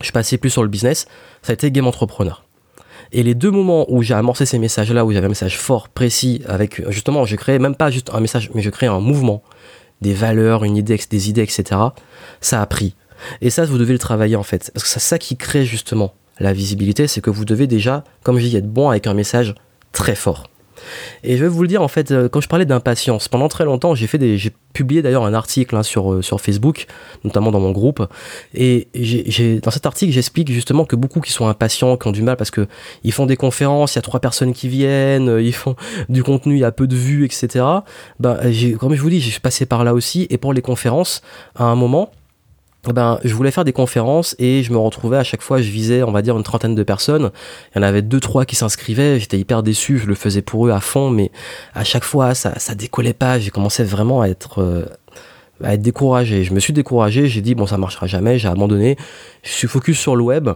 je 0.00 0.12
passé 0.12 0.38
plus 0.38 0.50
sur 0.50 0.62
le 0.62 0.68
business, 0.68 1.06
ça 1.42 1.52
a 1.52 1.54
été 1.54 1.70
Game 1.70 1.86
Entrepreneur. 1.86 2.44
Et 3.12 3.22
les 3.22 3.34
deux 3.34 3.50
moments 3.50 3.86
où 3.90 4.02
j'ai 4.02 4.14
amorcé 4.14 4.44
ces 4.44 4.58
messages-là, 4.58 5.04
où 5.04 5.12
j'avais 5.12 5.26
un 5.26 5.30
message 5.30 5.58
fort, 5.58 5.88
précis, 5.88 6.42
avec 6.46 6.82
justement, 6.90 7.24
je 7.24 7.36
créais 7.36 7.58
même 7.58 7.74
pas 7.74 7.90
juste 7.90 8.10
un 8.12 8.20
message, 8.20 8.50
mais 8.54 8.62
je 8.62 8.70
créais 8.70 8.88
un 8.88 9.00
mouvement, 9.00 9.42
des 10.00 10.12
valeurs, 10.12 10.64
une 10.64 10.76
idée, 10.76 10.98
des 11.10 11.30
idées, 11.30 11.42
etc. 11.42 11.80
Ça 12.40 12.60
a 12.60 12.66
pris. 12.66 12.94
Et 13.40 13.50
ça, 13.50 13.64
vous 13.64 13.78
devez 13.78 13.92
le 13.92 13.98
travailler 13.98 14.36
en 14.36 14.42
fait. 14.42 14.70
Parce 14.72 14.84
que 14.84 14.90
c'est 14.90 15.00
ça 15.00 15.18
qui 15.18 15.36
crée 15.36 15.64
justement 15.64 16.14
la 16.38 16.52
visibilité, 16.52 17.06
c'est 17.08 17.20
que 17.20 17.30
vous 17.30 17.44
devez 17.44 17.66
déjà, 17.66 18.04
comme 18.22 18.38
je 18.38 18.46
dis, 18.46 18.56
être 18.56 18.70
bon 18.70 18.90
avec 18.90 19.06
un 19.06 19.14
message 19.14 19.54
très 19.92 20.14
fort. 20.14 20.48
Et 21.24 21.36
je 21.36 21.42
vais 21.42 21.48
vous 21.48 21.62
le 21.62 21.68
dire, 21.68 21.82
en 21.82 21.88
fait, 21.88 22.10
euh, 22.10 22.28
quand 22.28 22.40
je 22.40 22.48
parlais 22.48 22.66
d'impatience, 22.66 23.28
pendant 23.28 23.48
très 23.48 23.64
longtemps, 23.64 23.94
j'ai 23.94 24.06
fait 24.06 24.18
des, 24.18 24.38
j'ai 24.38 24.52
publié 24.72 25.02
d'ailleurs 25.02 25.24
un 25.24 25.34
article 25.34 25.74
hein, 25.76 25.82
sur, 25.82 26.12
euh, 26.12 26.22
sur 26.22 26.40
Facebook, 26.40 26.86
notamment 27.24 27.50
dans 27.50 27.60
mon 27.60 27.72
groupe. 27.72 28.06
Et 28.54 28.88
dans 29.62 29.70
cet 29.70 29.86
article, 29.86 30.12
j'explique 30.12 30.50
justement 30.52 30.84
que 30.84 30.96
beaucoup 30.96 31.20
qui 31.20 31.32
sont 31.32 31.46
impatients, 31.46 31.96
qui 31.96 32.06
ont 32.06 32.12
du 32.12 32.22
mal 32.22 32.36
parce 32.36 32.50
que 32.50 32.66
ils 33.02 33.12
font 33.12 33.26
des 33.26 33.36
conférences, 33.36 33.94
il 33.94 33.96
y 33.96 33.98
a 33.98 34.02
trois 34.02 34.20
personnes 34.20 34.52
qui 34.52 34.68
viennent, 34.68 35.28
euh, 35.28 35.42
ils 35.42 35.54
font 35.54 35.74
du 36.08 36.22
contenu, 36.22 36.54
il 36.54 36.60
y 36.60 36.64
a 36.64 36.72
peu 36.72 36.86
de 36.86 36.96
vues, 36.96 37.24
etc. 37.24 37.64
Ben, 38.20 38.38
comme 38.78 38.94
je 38.94 39.02
vous 39.02 39.10
dis, 39.10 39.20
j'ai 39.20 39.38
passé 39.40 39.66
par 39.66 39.84
là 39.84 39.94
aussi. 39.94 40.26
Et 40.30 40.38
pour 40.38 40.52
les 40.52 40.62
conférences, 40.62 41.22
à 41.56 41.64
un 41.64 41.74
moment, 41.74 42.10
eh 42.86 42.92
ben, 42.92 43.18
je 43.24 43.34
voulais 43.34 43.50
faire 43.50 43.64
des 43.64 43.72
conférences 43.72 44.36
et 44.38 44.62
je 44.62 44.72
me 44.72 44.78
retrouvais 44.78 45.16
à 45.16 45.24
chaque 45.24 45.42
fois, 45.42 45.60
je 45.60 45.70
visais, 45.70 46.02
on 46.04 46.12
va 46.12 46.22
dire, 46.22 46.36
une 46.36 46.44
trentaine 46.44 46.74
de 46.74 46.82
personnes. 46.84 47.30
Il 47.74 47.78
y 47.78 47.80
en 47.80 47.82
avait 47.82 48.02
deux, 48.02 48.20
trois 48.20 48.44
qui 48.44 48.54
s'inscrivaient. 48.54 49.18
J'étais 49.18 49.38
hyper 49.38 49.62
déçu. 49.62 49.98
Je 49.98 50.06
le 50.06 50.14
faisais 50.14 50.42
pour 50.42 50.66
eux 50.66 50.70
à 50.70 50.80
fond, 50.80 51.10
mais 51.10 51.30
à 51.74 51.82
chaque 51.82 52.04
fois, 52.04 52.34
ça, 52.34 52.58
ça 52.58 52.74
décollait 52.74 53.14
pas. 53.14 53.38
J'ai 53.40 53.50
commencé 53.50 53.82
vraiment 53.82 54.22
à 54.22 54.28
être, 54.28 54.62
euh, 54.62 54.86
à 55.62 55.74
être 55.74 55.82
découragé. 55.82 56.44
Je 56.44 56.54
me 56.54 56.60
suis 56.60 56.72
découragé. 56.72 57.26
J'ai 57.26 57.40
dit, 57.40 57.56
bon, 57.56 57.66
ça 57.66 57.78
marchera 57.78 58.06
jamais. 58.06 58.38
J'ai 58.38 58.48
abandonné. 58.48 58.96
Je 59.42 59.50
suis 59.50 59.68
focus 59.68 59.98
sur 59.98 60.14
le 60.14 60.22
web. 60.22 60.48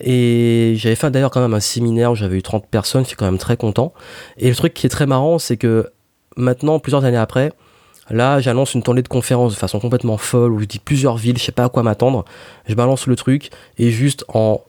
Et 0.00 0.74
j'avais 0.76 0.96
fait 0.96 1.12
d'ailleurs 1.12 1.30
quand 1.30 1.40
même 1.40 1.54
un 1.54 1.60
séminaire 1.60 2.10
où 2.10 2.16
j'avais 2.16 2.38
eu 2.38 2.42
30 2.42 2.66
personnes. 2.66 3.04
Je 3.04 3.08
suis 3.08 3.16
quand 3.16 3.26
même 3.26 3.38
très 3.38 3.56
content. 3.56 3.94
Et 4.36 4.48
le 4.48 4.56
truc 4.56 4.74
qui 4.74 4.86
est 4.86 4.90
très 4.90 5.06
marrant, 5.06 5.38
c'est 5.38 5.56
que 5.56 5.88
maintenant, 6.36 6.80
plusieurs 6.80 7.04
années 7.04 7.16
après, 7.16 7.52
Là, 8.10 8.40
j'annonce 8.40 8.74
une 8.74 8.82
tournée 8.82 9.02
de 9.02 9.08
conférences 9.08 9.52
de 9.52 9.58
façon 9.58 9.78
complètement 9.78 10.16
folle 10.16 10.52
où 10.52 10.60
je 10.60 10.64
dis 10.64 10.78
plusieurs 10.78 11.16
villes, 11.16 11.38
je 11.38 11.44
sais 11.44 11.52
pas 11.52 11.64
à 11.64 11.68
quoi 11.68 11.82
m'attendre. 11.82 12.24
Je 12.66 12.74
balance 12.74 13.06
le 13.06 13.16
truc 13.16 13.50
et 13.78 13.90
juste 13.90 14.24
en 14.28 14.60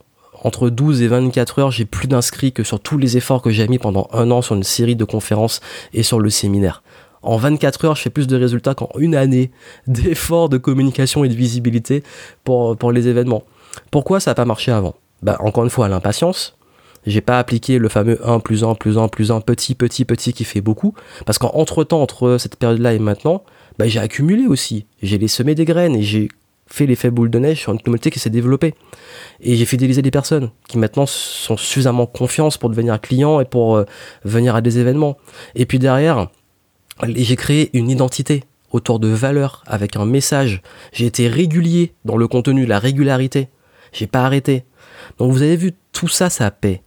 entre 0.43 0.69
12 0.69 1.01
et 1.01 1.08
24 1.08 1.60
heures, 1.60 1.72
j'ai 1.72 1.86
plus 1.86 2.08
d'inscrits 2.08 2.51
que 2.51 2.63
sur 2.63 2.79
tous 2.79 2.98
les 2.98 3.15
efforts 3.15 3.41
que 3.41 3.50
j'ai 3.50 3.65
mis 3.67 3.79
pendant 3.79 4.10
un 4.12 4.29
an 4.29 4.41
sur 4.41 4.55
une 4.55 4.63
série 4.63 4.98
de 4.98 5.05
conférences 5.05 5.62
et 5.93 6.03
sur 6.03 6.19
le 6.19 6.29
séminaire. 6.29 6.84
En 7.22 7.38
24 7.38 7.86
heures, 7.86 7.96
je 7.96 8.01
fais 8.01 8.10
plus 8.10 8.27
de 8.27 8.36
résultats 8.36 8.75
qu'en 8.75 8.89
une 8.98 9.15
année 9.15 9.51
d'efforts 9.88 10.50
de 10.50 10.58
communication 10.58 11.24
et 11.24 11.29
de 11.29 11.34
visibilité 11.34 12.03
pour, 12.43 12.75
pour 12.75 12.91
les 12.91 13.08
événements. 13.08 13.43
Pourquoi 13.89 14.19
ça 14.19 14.31
n'a 14.31 14.36
pas 14.36 14.46
marché 14.46 14.72
avant? 14.72 14.96
Bah, 15.22 15.38
Encore 15.39 15.63
une 15.63 15.69
fois, 15.69 15.88
l'impatience, 15.88 16.58
j'ai 17.05 17.22
pas 17.22 17.39
appliqué 17.39 17.79
le 17.79 17.89
fameux 17.89 18.19
1 18.27 18.39
plus 18.39 18.63
1 18.63 18.75
plus 18.75 18.98
1 18.98 19.07
plus 19.07 19.31
1 19.31 19.41
petit 19.41 19.75
petit 19.75 20.05
petit 20.05 20.33
qui 20.33 20.43
fait 20.43 20.62
beaucoup. 20.62 20.93
Parce 21.25 21.38
qu'entre 21.38 21.83
temps 21.83 22.01
entre 22.01 22.38
cette 22.39 22.55
période 22.55 22.79
là 22.79 22.93
et 22.93 23.00
maintenant 23.00 23.43
bah, 23.77 23.88
j'ai 23.88 24.00
accumulé 24.00 24.45
aussi. 24.45 24.86
J'ai 25.01 25.17
les 25.17 25.27
semé 25.27 25.55
des 25.55 25.65
graines 25.65 25.95
et 25.95 26.03
j'ai 26.03 26.29
fait 26.67 26.86
l'effet 26.86 27.12
boule 27.12 27.29
de 27.29 27.39
neige 27.39 27.60
sur 27.60 27.72
une 27.72 27.81
communauté 27.81 28.10
qui 28.10 28.19
s'est 28.19 28.29
développée. 28.29 28.74
Et 29.41 29.55
j'ai 29.55 29.65
fidélisé 29.65 30.01
des 30.01 30.12
personnes 30.12 30.50
qui 30.67 30.77
maintenant 30.77 31.05
sont 31.05 31.57
suffisamment 31.57 32.05
confiance 32.05 32.57
pour 32.57 32.69
devenir 32.69 33.00
clients 33.01 33.39
et 33.39 33.45
pour 33.45 33.75
euh, 33.75 33.86
venir 34.24 34.55
à 34.55 34.62
des 34.62 34.79
événements. 34.79 35.17
Et 35.55 35.65
puis 35.65 35.79
derrière 35.79 36.29
j'ai 37.07 37.36
créé 37.36 37.69
une 37.74 37.89
identité 37.89 38.43
autour 38.72 39.00
de 39.00 39.07
valeurs 39.07 39.63
avec 39.67 39.95
un 39.95 40.05
message. 40.05 40.62
J'ai 40.91 41.05
été 41.05 41.27
régulier 41.27 41.93
dans 42.05 42.17
le 42.17 42.27
contenu 42.27 42.65
la 42.65 42.79
régularité. 42.79 43.50
J'ai 43.91 44.07
pas 44.07 44.24
arrêté. 44.24 44.63
Donc 45.17 45.31
vous 45.31 45.41
avez 45.41 45.55
vu 45.55 45.74
tout 45.91 46.07
ça 46.07 46.29
ça 46.29 46.50
paie 46.50 46.81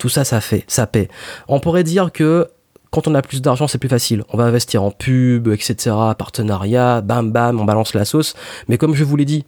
tout 0.00 0.08
ça, 0.08 0.24
ça 0.24 0.40
fait, 0.40 0.64
ça 0.66 0.86
paie. 0.88 1.08
On 1.46 1.60
pourrait 1.60 1.84
dire 1.84 2.10
que 2.10 2.48
quand 2.90 3.06
on 3.06 3.14
a 3.14 3.22
plus 3.22 3.40
d'argent, 3.40 3.68
c'est 3.68 3.78
plus 3.78 3.88
facile. 3.88 4.24
On 4.30 4.36
va 4.36 4.44
investir 4.44 4.82
en 4.82 4.90
pub, 4.90 5.46
etc., 5.48 5.94
partenariat, 6.18 7.02
bam 7.02 7.30
bam, 7.30 7.60
on 7.60 7.64
balance 7.64 7.94
la 7.94 8.04
sauce. 8.04 8.34
Mais 8.66 8.78
comme 8.78 8.94
je 8.94 9.04
vous 9.04 9.14
l'ai 9.14 9.24
dit, 9.24 9.44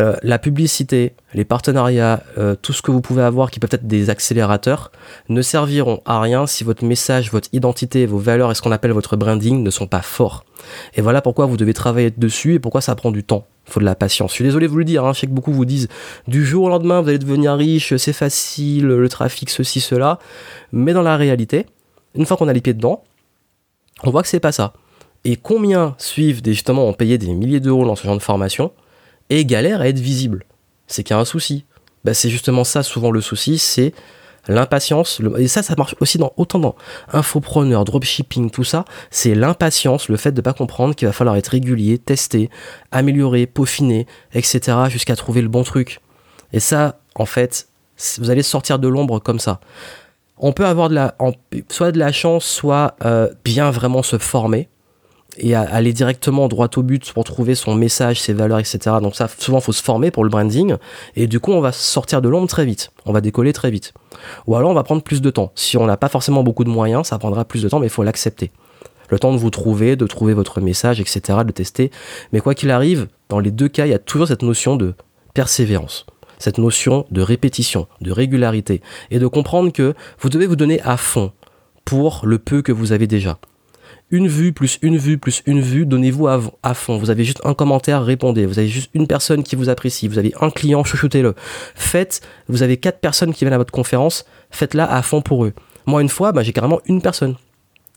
euh, 0.00 0.16
la 0.22 0.38
publicité, 0.38 1.12
les 1.34 1.44
partenariats, 1.44 2.22
euh, 2.36 2.56
tout 2.60 2.72
ce 2.72 2.82
que 2.82 2.90
vous 2.90 3.00
pouvez 3.00 3.22
avoir 3.22 3.50
qui 3.50 3.60
peut 3.60 3.68
être 3.70 3.86
des 3.86 4.10
accélérateurs, 4.10 4.90
ne 5.28 5.40
serviront 5.40 6.00
à 6.04 6.20
rien 6.20 6.46
si 6.46 6.64
votre 6.64 6.84
message, 6.84 7.30
votre 7.30 7.48
identité, 7.52 8.04
vos 8.06 8.18
valeurs 8.18 8.50
et 8.50 8.54
ce 8.54 8.62
qu'on 8.62 8.72
appelle 8.72 8.90
votre 8.92 9.16
branding 9.16 9.62
ne 9.62 9.70
sont 9.70 9.86
pas 9.86 10.02
forts. 10.02 10.44
Et 10.94 11.00
voilà 11.00 11.22
pourquoi 11.22 11.46
vous 11.46 11.56
devez 11.56 11.74
travailler 11.74 12.10
dessus 12.10 12.54
et 12.54 12.58
pourquoi 12.58 12.80
ça 12.80 12.94
prend 12.96 13.12
du 13.12 13.22
temps. 13.22 13.46
Faut 13.66 13.80
de 13.80 13.84
la 13.84 13.94
patience. 13.94 14.32
Je 14.32 14.34
suis 14.34 14.44
désolé 14.44 14.66
de 14.66 14.72
vous 14.72 14.78
le 14.78 14.84
dire, 14.84 15.04
hein, 15.04 15.12
je 15.12 15.20
sais 15.20 15.26
que 15.26 15.32
beaucoup 15.32 15.52
vous 15.52 15.64
disent 15.64 15.88
du 16.26 16.44
jour 16.44 16.64
au 16.64 16.68
lendemain 16.68 17.00
vous 17.00 17.08
allez 17.08 17.18
devenir 17.18 17.54
riche, 17.54 17.96
c'est 17.96 18.12
facile, 18.12 18.86
le 18.86 19.08
trafic, 19.08 19.48
ceci, 19.48 19.80
cela. 19.80 20.18
Mais 20.72 20.92
dans 20.92 21.02
la 21.02 21.16
réalité, 21.16 21.66
une 22.14 22.26
fois 22.26 22.36
qu'on 22.36 22.48
a 22.48 22.52
les 22.52 22.60
pieds 22.60 22.74
dedans, 22.74 23.04
on 24.02 24.10
voit 24.10 24.22
que 24.22 24.28
c'est 24.28 24.40
pas 24.40 24.52
ça. 24.52 24.72
Et 25.24 25.36
combien 25.36 25.94
suivent 25.98 26.42
des, 26.42 26.52
justement, 26.52 26.86
ont 26.86 26.92
payé 26.92 27.16
des 27.16 27.32
milliers 27.32 27.60
d'euros 27.60 27.86
dans 27.86 27.96
ce 27.96 28.04
genre 28.04 28.16
de 28.16 28.22
formation 28.22 28.72
et 29.30 29.44
galèrent 29.44 29.80
à 29.80 29.88
être 29.88 29.98
visibles 29.98 30.44
C'est 30.86 31.02
qu'il 31.02 31.14
y 31.14 31.18
a 31.18 31.20
un 31.20 31.24
souci. 31.24 31.64
Bah, 32.04 32.14
c'est 32.14 32.28
justement 32.28 32.64
ça, 32.64 32.82
souvent 32.82 33.10
le 33.10 33.20
souci, 33.20 33.58
c'est 33.58 33.94
l'impatience. 34.48 35.20
Et 35.38 35.48
ça, 35.48 35.62
ça 35.62 35.74
marche 35.76 35.94
aussi 36.00 36.18
dans 36.18 36.32
autant 36.36 36.58
dans 36.58 36.74
infopreneur, 37.12 37.84
dropshipping, 37.84 38.50
tout 38.50 38.64
ça. 38.64 38.84
C'est 39.10 39.34
l'impatience, 39.34 40.08
le 40.08 40.16
fait 40.16 40.32
de 40.32 40.38
ne 40.38 40.42
pas 40.42 40.52
comprendre 40.52 40.94
qu'il 40.94 41.06
va 41.08 41.12
falloir 41.12 41.36
être 41.36 41.48
régulier, 41.48 41.98
tester, 41.98 42.50
améliorer, 42.92 43.46
peaufiner, 43.46 44.06
etc. 44.34 44.78
jusqu'à 44.88 45.16
trouver 45.16 45.42
le 45.42 45.48
bon 45.48 45.62
truc. 45.62 46.00
Et 46.52 46.60
ça, 46.60 47.00
en 47.14 47.26
fait, 47.26 47.68
vous 48.18 48.30
allez 48.30 48.42
sortir 48.42 48.78
de 48.78 48.88
l'ombre 48.88 49.18
comme 49.18 49.38
ça. 49.38 49.60
On 50.36 50.52
peut 50.52 50.66
avoir 50.66 50.88
de 50.88 50.94
la, 50.94 51.16
soit 51.70 51.92
de 51.92 51.98
la 51.98 52.12
chance, 52.12 52.44
soit 52.44 52.96
euh, 53.04 53.30
bien 53.44 53.70
vraiment 53.70 54.02
se 54.02 54.18
former 54.18 54.68
et 55.36 55.54
aller 55.54 55.92
directement 55.92 56.48
droit 56.48 56.68
au 56.76 56.82
but 56.82 57.12
pour 57.12 57.24
trouver 57.24 57.54
son 57.54 57.74
message, 57.74 58.20
ses 58.20 58.32
valeurs, 58.32 58.58
etc. 58.58 58.78
Donc 59.02 59.16
ça, 59.16 59.28
souvent, 59.38 59.60
faut 59.60 59.72
se 59.72 59.82
former 59.82 60.10
pour 60.10 60.24
le 60.24 60.30
branding. 60.30 60.76
Et 61.16 61.26
du 61.26 61.40
coup, 61.40 61.52
on 61.52 61.60
va 61.60 61.72
sortir 61.72 62.22
de 62.22 62.28
l'ombre 62.28 62.48
très 62.48 62.64
vite. 62.64 62.92
On 63.04 63.12
va 63.12 63.20
décoller 63.20 63.52
très 63.52 63.70
vite. 63.70 63.92
Ou 64.46 64.56
alors, 64.56 64.70
on 64.70 64.74
va 64.74 64.82
prendre 64.82 65.02
plus 65.02 65.20
de 65.20 65.30
temps. 65.30 65.52
Si 65.54 65.76
on 65.76 65.86
n'a 65.86 65.96
pas 65.96 66.08
forcément 66.08 66.42
beaucoup 66.42 66.64
de 66.64 66.70
moyens, 66.70 67.08
ça 67.08 67.18
prendra 67.18 67.44
plus 67.44 67.62
de 67.62 67.68
temps, 67.68 67.80
mais 67.80 67.86
il 67.86 67.90
faut 67.90 68.02
l'accepter. 68.02 68.50
Le 69.10 69.18
temps 69.18 69.32
de 69.32 69.38
vous 69.38 69.50
trouver, 69.50 69.96
de 69.96 70.06
trouver 70.06 70.34
votre 70.34 70.60
message, 70.60 71.00
etc., 71.00 71.40
de 71.44 71.52
tester. 71.52 71.90
Mais 72.32 72.40
quoi 72.40 72.54
qu'il 72.54 72.70
arrive, 72.70 73.08
dans 73.28 73.38
les 73.38 73.50
deux 73.50 73.68
cas, 73.68 73.86
il 73.86 73.90
y 73.90 73.94
a 73.94 73.98
toujours 73.98 74.28
cette 74.28 74.42
notion 74.42 74.76
de 74.76 74.94
persévérance 75.34 76.06
cette 76.38 76.58
notion 76.58 77.06
de 77.10 77.22
répétition, 77.22 77.86
de 78.00 78.10
régularité, 78.10 78.82
et 79.10 79.18
de 79.18 79.26
comprendre 79.26 79.72
que 79.72 79.94
vous 80.18 80.28
devez 80.28 80.46
vous 80.46 80.56
donner 80.56 80.80
à 80.82 80.96
fond 80.96 81.32
pour 81.84 82.22
le 82.24 82.38
peu 82.38 82.60
que 82.60 82.72
vous 82.72 82.92
avez 82.92 83.06
déjà 83.06 83.38
une 84.14 84.28
vue 84.28 84.52
plus 84.52 84.78
une 84.80 84.96
vue 84.96 85.18
plus 85.18 85.42
une 85.44 85.60
vue, 85.60 85.86
donnez-vous 85.86 86.28
à, 86.28 86.74
fond. 86.74 86.98
Vous 86.98 87.10
avez 87.10 87.24
juste 87.24 87.40
un 87.44 87.52
commentaire, 87.52 88.04
répondez. 88.04 88.46
Vous 88.46 88.60
avez 88.60 88.68
juste 88.68 88.90
une 88.94 89.08
personne 89.08 89.42
qui 89.42 89.56
vous 89.56 89.68
apprécie. 89.68 90.06
Vous 90.06 90.18
avez 90.18 90.32
un 90.40 90.50
client, 90.50 90.84
chouchoutez-le. 90.84 91.34
Faites, 91.74 92.20
vous 92.48 92.62
avez 92.62 92.76
quatre 92.76 93.00
personnes 93.00 93.34
qui 93.34 93.44
viennent 93.44 93.54
à 93.54 93.58
votre 93.58 93.72
conférence, 93.72 94.24
faites-la 94.50 94.90
à 94.90 95.02
fond 95.02 95.20
pour 95.20 95.44
eux. 95.44 95.52
Moi, 95.86 96.00
une 96.00 96.08
fois, 96.08 96.30
bah, 96.30 96.44
j'ai 96.44 96.52
carrément 96.52 96.80
une 96.86 97.02
personne. 97.02 97.34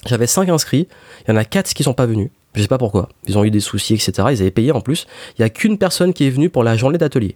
J'avais 0.08 0.28
cinq 0.28 0.50
inscrits, 0.50 0.88
il 1.28 1.32
y 1.32 1.34
en 1.34 1.38
a 1.38 1.46
quatre 1.46 1.72
qui 1.74 1.84
sont 1.84 1.94
pas 1.94 2.08
venus. 2.08 2.30
Je 2.56 2.64
sais 2.64 2.68
pas 2.68 2.80
pourquoi. 2.80 3.10
Ils 3.28 3.38
ont 3.38 3.44
eu 3.44 3.52
des 3.52 3.60
soucis, 3.60 3.94
etc. 3.94 4.12
Ils 4.32 4.42
avaient 4.42 4.50
payé 4.50 4.72
en 4.72 4.82
plus. 4.82 5.06
Il 5.38 5.44
y 5.44 5.46
a 5.46 5.50
qu'une 5.50 5.78
personne 5.78 6.14
qui 6.14 6.26
est 6.26 6.32
venue 6.32 6.50
pour 6.50 6.64
la 6.64 6.76
journée 6.76 6.98
d'atelier. 6.98 7.36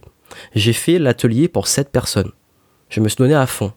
J'ai 0.56 0.72
fait 0.72 0.98
l'atelier 0.98 1.46
pour 1.46 1.68
sept 1.68 1.90
personnes. 1.90 2.32
Je 2.88 3.00
me 3.00 3.08
suis 3.08 3.18
donné 3.18 3.34
à 3.34 3.46
fond. 3.46 3.72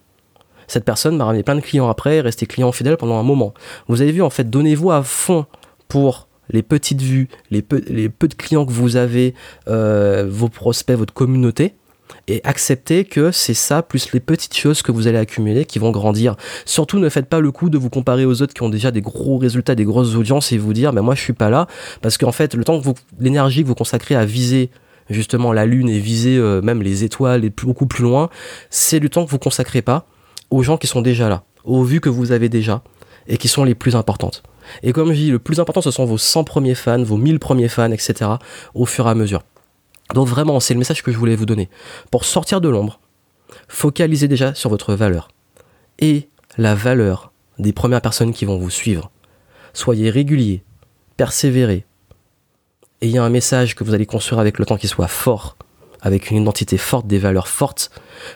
Cette 0.68 0.84
personne 0.84 1.16
m'a 1.16 1.24
ramené 1.24 1.42
plein 1.42 1.56
de 1.56 1.60
clients 1.60 1.88
après, 1.88 2.20
resté 2.20 2.46
client 2.46 2.72
fidèle 2.72 2.96
pendant 2.96 3.18
un 3.18 3.22
moment. 3.22 3.54
Vous 3.88 4.02
avez 4.02 4.12
vu, 4.12 4.22
en 4.22 4.30
fait, 4.30 4.48
donnez-vous 4.48 4.90
à 4.90 5.02
fond 5.02 5.46
pour 5.88 6.28
les 6.50 6.62
petites 6.62 7.02
vues, 7.02 7.28
les 7.50 7.62
peu, 7.62 7.80
de 7.80 8.34
clients 8.34 8.66
que 8.66 8.72
vous 8.72 8.96
avez, 8.96 9.34
euh, 9.68 10.26
vos 10.28 10.48
prospects, 10.48 10.96
votre 10.96 11.14
communauté, 11.14 11.74
et 12.28 12.40
acceptez 12.44 13.04
que 13.04 13.30
c'est 13.30 13.54
ça 13.54 13.82
plus 13.82 14.12
les 14.12 14.20
petites 14.20 14.56
choses 14.56 14.82
que 14.82 14.92
vous 14.92 15.06
allez 15.06 15.18
accumuler 15.18 15.64
qui 15.64 15.78
vont 15.78 15.90
grandir. 15.90 16.36
Surtout 16.64 16.98
ne 16.98 17.08
faites 17.08 17.26
pas 17.26 17.40
le 17.40 17.50
coup 17.50 17.70
de 17.70 17.78
vous 17.78 17.90
comparer 17.90 18.24
aux 18.24 18.42
autres 18.42 18.54
qui 18.54 18.62
ont 18.62 18.68
déjà 18.68 18.90
des 18.90 19.00
gros 19.00 19.38
résultats, 19.38 19.74
des 19.74 19.84
grosses 19.84 20.14
audiences 20.14 20.52
et 20.52 20.58
vous 20.58 20.72
dire 20.72 20.92
mais 20.92 21.02
moi 21.02 21.14
je 21.14 21.20
suis 21.20 21.32
pas 21.32 21.50
là 21.50 21.66
parce 22.02 22.18
qu'en 22.18 22.32
fait 22.32 22.54
le 22.54 22.64
temps 22.64 22.78
que 22.78 22.84
vous 22.84 22.94
l'énergie 23.18 23.62
que 23.62 23.68
vous 23.68 23.74
consacrez 23.74 24.14
à 24.14 24.24
viser 24.24 24.70
justement 25.08 25.52
la 25.52 25.66
lune 25.66 25.88
et 25.88 25.98
viser 25.98 26.36
euh, 26.36 26.60
même 26.62 26.82
les 26.82 27.04
étoiles 27.04 27.44
et 27.44 27.50
beaucoup 27.50 27.86
plus 27.86 28.02
loin, 28.02 28.28
c'est 28.70 29.00
du 29.00 29.10
temps 29.10 29.24
que 29.24 29.30
vous 29.30 29.38
consacrez 29.38 29.82
pas 29.82 30.06
aux 30.50 30.62
gens 30.62 30.76
qui 30.76 30.86
sont 30.86 31.02
déjà 31.02 31.28
là, 31.28 31.44
aux 31.64 31.82
vues 31.82 32.00
que 32.00 32.08
vous 32.08 32.32
avez 32.32 32.48
déjà 32.48 32.82
et 33.28 33.36
qui 33.36 33.48
sont 33.48 33.64
les 33.64 33.74
plus 33.74 33.96
importantes. 33.96 34.42
Et 34.82 34.92
comme 34.92 35.08
je 35.12 35.18
dis, 35.18 35.30
le 35.30 35.38
plus 35.38 35.60
important, 35.60 35.80
ce 35.80 35.90
sont 35.90 36.04
vos 36.04 36.18
100 36.18 36.44
premiers 36.44 36.74
fans, 36.74 37.02
vos 37.02 37.16
1000 37.16 37.38
premiers 37.38 37.68
fans, 37.68 37.90
etc. 37.90 38.30
au 38.74 38.86
fur 38.86 39.06
et 39.06 39.10
à 39.10 39.14
mesure. 39.14 39.42
Donc 40.14 40.28
vraiment, 40.28 40.60
c'est 40.60 40.74
le 40.74 40.78
message 40.78 41.02
que 41.02 41.12
je 41.12 41.18
voulais 41.18 41.36
vous 41.36 41.46
donner. 41.46 41.68
Pour 42.10 42.24
sortir 42.24 42.60
de 42.60 42.68
l'ombre, 42.68 43.00
focalisez 43.68 44.28
déjà 44.28 44.54
sur 44.54 44.70
votre 44.70 44.94
valeur 44.94 45.28
et 45.98 46.28
la 46.58 46.74
valeur 46.74 47.32
des 47.58 47.72
premières 47.72 48.00
personnes 48.00 48.32
qui 48.32 48.44
vont 48.44 48.58
vous 48.58 48.70
suivre. 48.70 49.10
Soyez 49.72 50.10
régulier, 50.10 50.62
persévérez. 51.16 51.84
Ayez 53.02 53.18
un 53.18 53.30
message 53.30 53.74
que 53.74 53.84
vous 53.84 53.94
allez 53.94 54.06
construire 54.06 54.40
avec 54.40 54.58
le 54.58 54.64
temps 54.64 54.76
qui 54.76 54.88
soit 54.88 55.08
fort, 55.08 55.56
avec 56.00 56.30
une 56.30 56.38
identité 56.38 56.78
forte, 56.78 57.06
des 57.06 57.18
valeurs 57.18 57.48
fortes, 57.48 57.90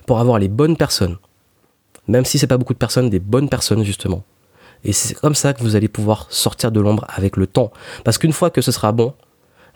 pour 0.07 0.19
avoir 0.19 0.39
les 0.39 0.49
bonnes 0.49 0.77
personnes, 0.77 1.17
même 2.11 2.25
si 2.25 2.39
c'est 2.39 2.47
pas 2.47 2.59
beaucoup 2.59 2.73
de 2.73 2.79
personnes, 2.79 3.09
des 3.09 3.21
bonnes 3.21 3.49
personnes 3.49 3.85
justement. 3.85 4.23
Et 4.85 4.93
c'est 4.93 5.15
comme 5.15 5.35
ça 5.35 5.53
que 5.53 5.63
vous 5.63 5.77
allez 5.77 5.89
pouvoir 5.89 6.27
sortir 6.31 6.73
de 6.73 6.81
l'ombre 6.81 7.05
avec 7.09 7.37
le 7.37 7.47
temps. 7.47 7.71
Parce 8.05 8.19
qu'une 8.19 8.33
fois 8.33 8.51
que 8.51 8.61
ce 8.61 8.73
sera 8.73 8.93
bon, 8.93 9.15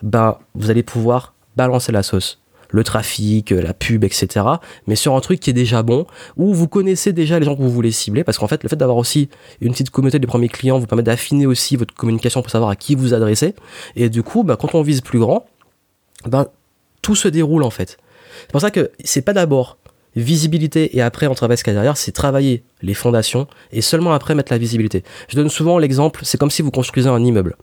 ben, 0.02 0.38
vous 0.54 0.70
allez 0.70 0.82
pouvoir 0.82 1.34
balancer 1.56 1.92
la 1.92 2.02
sauce. 2.02 2.40
Le 2.70 2.82
trafic, 2.82 3.50
la 3.50 3.74
pub, 3.74 4.02
etc. 4.02 4.46
Mais 4.86 4.96
sur 4.96 5.14
un 5.14 5.20
truc 5.20 5.38
qui 5.38 5.50
est 5.50 5.54
déjà 5.54 5.82
bon, 5.82 6.06
où 6.36 6.52
vous 6.54 6.66
connaissez 6.66 7.12
déjà 7.12 7.38
les 7.38 7.44
gens 7.44 7.54
que 7.54 7.62
vous 7.62 7.70
voulez 7.70 7.92
cibler. 7.92 8.24
Parce 8.24 8.38
qu'en 8.38 8.48
fait, 8.48 8.62
le 8.62 8.68
fait 8.68 8.76
d'avoir 8.76 8.96
aussi 8.96 9.28
une 9.60 9.72
petite 9.72 9.90
communauté 9.90 10.18
de 10.18 10.26
premiers 10.26 10.48
clients 10.48 10.78
vous 10.78 10.86
permet 10.86 11.04
d'affiner 11.04 11.46
aussi 11.46 11.76
votre 11.76 11.94
communication 11.94 12.42
pour 12.42 12.50
savoir 12.50 12.70
à 12.70 12.76
qui 12.76 12.94
vous 12.94 13.14
adressez. 13.14 13.54
Et 13.94 14.08
du 14.08 14.22
coup, 14.22 14.42
ben, 14.42 14.56
quand 14.56 14.74
on 14.74 14.82
vise 14.82 15.02
plus 15.02 15.20
grand, 15.20 15.46
ben, 16.26 16.46
tout 17.02 17.14
se 17.14 17.28
déroule 17.28 17.62
en 17.62 17.70
fait. 17.70 17.98
C'est 18.40 18.50
pour 18.50 18.60
ça 18.60 18.70
que 18.70 18.90
c'est 19.04 19.22
pas 19.22 19.34
d'abord 19.34 19.78
visibilité 20.16 20.96
et 20.96 21.02
après 21.02 21.26
on 21.26 21.34
travaille 21.34 21.58
ce 21.58 21.64
qu'il 21.64 21.72
y 21.72 21.76
a 21.76 21.78
derrière, 21.78 21.96
c'est 21.96 22.12
travailler 22.12 22.64
les 22.82 22.94
fondations 22.94 23.46
et 23.72 23.80
seulement 23.80 24.12
après 24.12 24.34
mettre 24.34 24.52
la 24.52 24.58
visibilité. 24.58 25.02
Je 25.28 25.36
donne 25.36 25.48
souvent 25.48 25.78
l'exemple, 25.78 26.20
c'est 26.24 26.38
comme 26.38 26.50
si 26.50 26.62
vous 26.62 26.70
construisez 26.70 27.08
un 27.08 27.22
immeuble. 27.22 27.56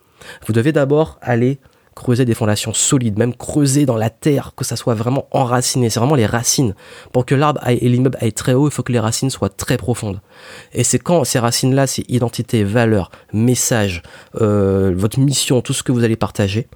Vous 0.46 0.54
devez 0.54 0.72
d'abord 0.72 1.18
aller 1.22 1.60
creuser 1.96 2.26
des 2.26 2.34
fondations 2.34 2.74
solides, 2.74 3.18
même 3.18 3.36
creuser 3.36 3.86
dans 3.86 3.98
la 3.98 4.10
terre, 4.10 4.54
que 4.56 4.64
ça 4.64 4.76
soit 4.76 4.94
vraiment 4.94 5.28
enraciné. 5.32 5.90
C'est 5.90 6.00
vraiment 6.00 6.16
les 6.16 6.26
racines. 6.26 6.74
Pour 7.12 7.26
que 7.26 7.36
l'arbre 7.36 7.62
et 7.68 7.90
l'immeuble 7.90 8.18
aillent 8.22 8.34
très 8.34 8.54
haut, 8.54 8.68
il 8.68 8.72
faut 8.72 8.84
que 8.84 8.94
les 8.94 9.00
racines 9.00 9.30
soient 9.30 9.50
très 9.50 9.78
profondes. 9.78 10.22
Et 10.74 10.84
c'est 10.84 11.00
quand 11.00 11.24
ces 11.24 11.40
racines-là, 11.40 11.88
c'est 11.88 12.10
identité, 12.10 12.64
valeur, 12.64 13.12
message, 13.34 14.02
euh, 14.40 14.94
votre 14.96 15.20
mission, 15.20 15.62
tout 15.62 15.74
ce 15.74 15.84
que 15.84 15.92
vous 15.92 16.04
allez 16.04 16.16
partager. 16.16 16.68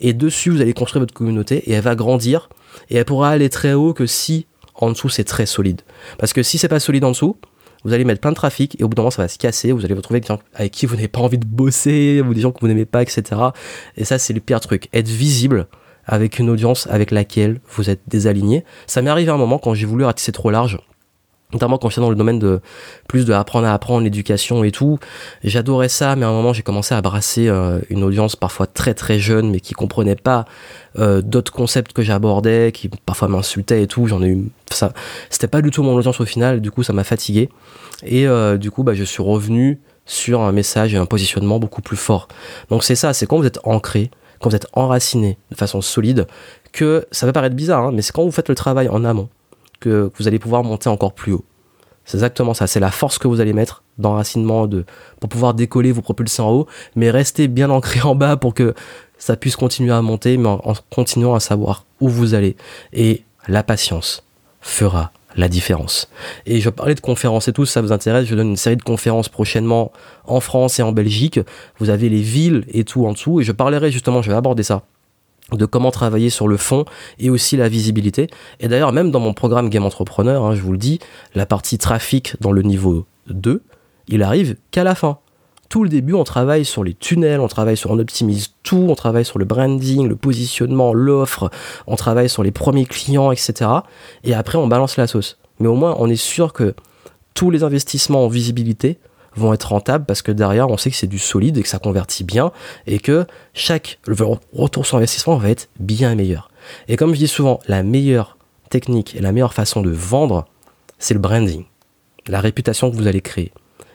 Et 0.00 0.12
dessus, 0.12 0.50
vous 0.50 0.60
allez 0.60 0.72
construire 0.72 1.00
votre 1.00 1.14
communauté 1.14 1.70
et 1.70 1.72
elle 1.72 1.82
va 1.82 1.94
grandir 1.94 2.48
et 2.90 2.96
elle 2.96 3.04
pourra 3.04 3.30
aller 3.30 3.50
très 3.50 3.72
haut 3.72 3.92
que 3.92 4.06
si 4.06 4.46
en 4.74 4.90
dessous 4.90 5.08
c'est 5.08 5.24
très 5.24 5.46
solide. 5.46 5.82
Parce 6.18 6.32
que 6.32 6.42
si 6.42 6.58
c'est 6.58 6.68
pas 6.68 6.80
solide 6.80 7.04
en 7.04 7.10
dessous, 7.10 7.36
vous 7.84 7.92
allez 7.92 8.04
mettre 8.04 8.20
plein 8.20 8.30
de 8.30 8.36
trafic 8.36 8.80
et 8.80 8.84
au 8.84 8.88
bout 8.88 8.94
d'un 8.94 9.02
moment 9.02 9.10
ça 9.10 9.22
va 9.22 9.28
se 9.28 9.38
casser, 9.38 9.72
vous 9.72 9.84
allez 9.84 9.94
vous 9.94 10.00
retrouver 10.00 10.22
avec 10.54 10.72
qui 10.72 10.86
vous 10.86 10.94
n'avez 10.94 11.08
pas 11.08 11.20
envie 11.20 11.38
de 11.38 11.46
bosser, 11.46 12.22
ou 12.22 12.34
des 12.34 12.42
que 12.42 12.60
vous 12.60 12.68
n'aimez 12.68 12.86
pas, 12.86 13.02
etc. 13.02 13.22
Et 13.96 14.04
ça 14.04 14.18
c'est 14.18 14.32
le 14.32 14.40
pire 14.40 14.60
truc, 14.60 14.88
être 14.92 15.08
visible 15.08 15.66
avec 16.06 16.38
une 16.38 16.50
audience 16.50 16.86
avec 16.88 17.10
laquelle 17.10 17.60
vous 17.70 17.90
êtes 17.90 18.02
désaligné. 18.06 18.64
Ça 18.86 19.02
m'est 19.02 19.10
arrivé 19.10 19.30
un 19.30 19.36
moment 19.36 19.58
quand 19.58 19.74
j'ai 19.74 19.86
voulu 19.86 20.04
ratisser 20.04 20.32
trop 20.32 20.50
large, 20.50 20.78
notamment 21.52 21.78
quand 21.78 21.88
j'étais 21.88 22.00
dans 22.00 22.10
le 22.10 22.16
domaine 22.16 22.38
de 22.38 22.60
plus 23.08 23.24
de 23.24 23.32
apprendre 23.32 23.66
à 23.66 23.72
apprendre 23.72 24.02
l'éducation 24.02 24.64
et 24.64 24.72
tout. 24.72 24.98
J'adorais 25.42 25.88
ça 25.88 26.16
mais 26.16 26.24
à 26.24 26.28
un 26.28 26.32
moment 26.32 26.52
j'ai 26.52 26.62
commencé 26.62 26.94
à 26.94 27.00
brasser 27.00 27.48
euh, 27.48 27.80
une 27.90 28.02
audience 28.02 28.36
parfois 28.36 28.66
très 28.66 28.94
très 28.94 29.18
jeune 29.18 29.50
mais 29.50 29.60
qui 29.60 29.74
comprenait 29.74 30.16
pas 30.16 30.44
euh, 30.98 31.22
d'autres 31.22 31.52
concepts 31.52 31.92
que 31.92 32.02
j'abordais 32.02 32.72
qui 32.72 32.88
parfois 32.88 33.28
m'insultaient 33.28 33.82
et 33.82 33.86
tout. 33.86 34.06
J'en 34.06 34.22
ai 34.22 34.28
eu 34.28 34.48
ça 34.70 34.92
c'était 35.30 35.48
pas 35.48 35.62
du 35.62 35.70
tout 35.70 35.82
mon 35.82 35.94
audience 35.94 36.20
au 36.20 36.26
final 36.26 36.60
du 36.60 36.70
coup 36.70 36.82
ça 36.82 36.92
m'a 36.92 37.04
fatigué. 37.04 37.48
Et 38.04 38.26
euh, 38.26 38.58
du 38.58 38.70
coup 38.70 38.82
bah, 38.82 38.94
je 38.94 39.04
suis 39.04 39.22
revenu 39.22 39.80
sur 40.06 40.42
un 40.42 40.52
message 40.52 40.92
et 40.92 40.98
un 40.98 41.06
positionnement 41.06 41.58
beaucoup 41.58 41.82
plus 41.82 41.96
fort. 41.96 42.28
Donc 42.68 42.84
c'est 42.84 42.96
ça 42.96 43.14
c'est 43.14 43.26
quand 43.26 43.38
vous 43.38 43.46
êtes 43.46 43.60
ancré 43.64 44.10
quand 44.40 44.50
vous 44.50 44.56
êtes 44.56 44.66
enraciné 44.74 45.38
de 45.50 45.56
façon 45.56 45.80
solide 45.80 46.26
que 46.72 47.06
ça 47.12 47.24
va 47.24 47.32
paraître 47.32 47.54
bizarre 47.54 47.84
hein, 47.84 47.92
mais 47.94 48.02
c'est 48.02 48.12
quand 48.12 48.24
vous 48.24 48.32
faites 48.32 48.48
le 48.48 48.54
travail 48.54 48.88
en 48.88 49.04
amont 49.04 49.28
que, 49.84 50.10
vous 50.16 50.28
allez 50.28 50.38
pouvoir 50.38 50.64
monter 50.64 50.88
encore 50.88 51.12
plus 51.12 51.32
haut. 51.32 51.44
C'est 52.04 52.18
exactement 52.18 52.52
ça, 52.52 52.66
c'est 52.66 52.80
la 52.80 52.90
force 52.90 53.18
que 53.18 53.28
vous 53.28 53.40
allez 53.40 53.52
mettre 53.52 53.82
d'enracinement 53.96 54.66
de, 54.66 54.84
pour 55.20 55.28
pouvoir 55.28 55.54
décoller, 55.54 55.92
vous 55.92 56.02
propulser 56.02 56.42
en 56.42 56.50
haut, 56.50 56.66
mais 56.96 57.10
rester 57.10 57.48
bien 57.48 57.70
ancré 57.70 58.02
en 58.02 58.14
bas 58.14 58.36
pour 58.36 58.52
que 58.52 58.74
ça 59.18 59.36
puisse 59.36 59.56
continuer 59.56 59.92
à 59.92 60.02
monter, 60.02 60.36
mais 60.36 60.48
en, 60.48 60.74
continuant 60.90 61.34
à 61.34 61.40
savoir 61.40 61.86
où 62.00 62.08
vous 62.08 62.34
allez. 62.34 62.56
Et 62.92 63.22
la 63.48 63.62
patience 63.62 64.24
fera 64.60 65.12
la 65.36 65.48
différence. 65.48 66.10
Et 66.46 66.60
je 66.60 66.70
parlais 66.70 66.94
de 66.94 67.00
conférences 67.00 67.48
et 67.48 67.52
tout, 67.52 67.64
ça 67.64 67.80
vous 67.80 67.92
intéresse, 67.92 68.26
je 68.26 68.34
donne 68.34 68.50
une 68.50 68.56
série 68.56 68.76
de 68.76 68.82
conférences 68.82 69.28
prochainement 69.28 69.90
en 70.26 70.40
France 70.40 70.78
et 70.78 70.82
en 70.82 70.92
Belgique. 70.92 71.40
Vous 71.78 71.90
avez 71.90 72.08
les 72.08 72.20
villes 72.20 72.64
et 72.68 72.84
tout 72.84 73.06
en 73.06 73.12
dessous, 73.12 73.40
et 73.40 73.44
je 73.44 73.52
parlerai 73.52 73.90
justement, 73.90 74.22
je 74.22 74.30
vais 74.30 74.36
aborder 74.36 74.62
ça 74.62 74.82
de 75.52 75.66
comment 75.66 75.90
travailler 75.90 76.30
sur 76.30 76.48
le 76.48 76.56
fond 76.56 76.84
et 77.18 77.30
aussi 77.30 77.56
la 77.56 77.68
visibilité. 77.68 78.28
Et 78.60 78.68
d'ailleurs, 78.68 78.92
même 78.92 79.10
dans 79.10 79.20
mon 79.20 79.34
programme 79.34 79.68
Game 79.68 79.84
Entrepreneur, 79.84 80.44
hein, 80.44 80.54
je 80.54 80.62
vous 80.62 80.72
le 80.72 80.78
dis, 80.78 80.98
la 81.34 81.46
partie 81.46 81.78
trafic 81.78 82.36
dans 82.40 82.52
le 82.52 82.62
niveau 82.62 83.06
2, 83.28 83.62
il 84.08 84.22
arrive 84.22 84.56
qu'à 84.70 84.84
la 84.84 84.94
fin. 84.94 85.18
Tout 85.68 85.82
le 85.82 85.88
début, 85.88 86.12
on 86.12 86.24
travaille 86.24 86.64
sur 86.64 86.84
les 86.84 86.94
tunnels, 86.94 87.40
on 87.40 87.48
travaille 87.48 87.76
sur, 87.76 87.90
on 87.90 87.98
optimise 87.98 88.54
tout, 88.62 88.86
on 88.88 88.94
travaille 88.94 89.24
sur 89.24 89.38
le 89.38 89.44
branding, 89.44 90.06
le 90.06 90.14
positionnement, 90.14 90.94
l'offre, 90.94 91.50
on 91.86 91.96
travaille 91.96 92.28
sur 92.28 92.42
les 92.42 92.52
premiers 92.52 92.84
clients, 92.84 93.32
etc. 93.32 93.70
Et 94.22 94.34
après, 94.34 94.56
on 94.58 94.68
balance 94.68 94.96
la 94.96 95.06
sauce. 95.06 95.38
Mais 95.58 95.66
au 95.66 95.74
moins, 95.74 95.96
on 95.98 96.08
est 96.08 96.16
sûr 96.16 96.52
que 96.52 96.74
tous 97.34 97.50
les 97.50 97.64
investissements 97.64 98.24
en 98.24 98.28
visibilité 98.28 98.98
vont 99.36 99.52
être 99.52 99.64
rentables 99.64 100.04
parce 100.04 100.22
que 100.22 100.32
derrière, 100.32 100.68
on 100.68 100.76
sait 100.76 100.90
que 100.90 100.96
c'est 100.96 101.06
du 101.06 101.18
solide 101.18 101.58
et 101.58 101.62
que 101.62 101.68
ça 101.68 101.78
convertit 101.78 102.24
bien 102.24 102.52
et 102.86 102.98
que 102.98 103.26
chaque 103.52 103.98
retour 104.52 104.86
sur 104.86 104.96
investissement 104.96 105.36
va 105.36 105.50
être 105.50 105.68
bien 105.78 106.14
meilleur. 106.14 106.50
Et 106.88 106.96
comme 106.96 107.14
je 107.14 107.18
dis 107.18 107.28
souvent, 107.28 107.60
la 107.68 107.82
meilleure 107.82 108.38
technique 108.70 109.14
et 109.14 109.20
la 109.20 109.32
meilleure 109.32 109.54
façon 109.54 109.82
de 109.82 109.90
vendre, 109.90 110.46
c'est 110.98 111.14
le 111.14 111.20
branding, 111.20 111.64
la 112.26 112.40
réputation 112.40 112.90
que 112.90 112.96
vous 112.96 113.06
allez 113.06 113.20
créer. 113.20 113.52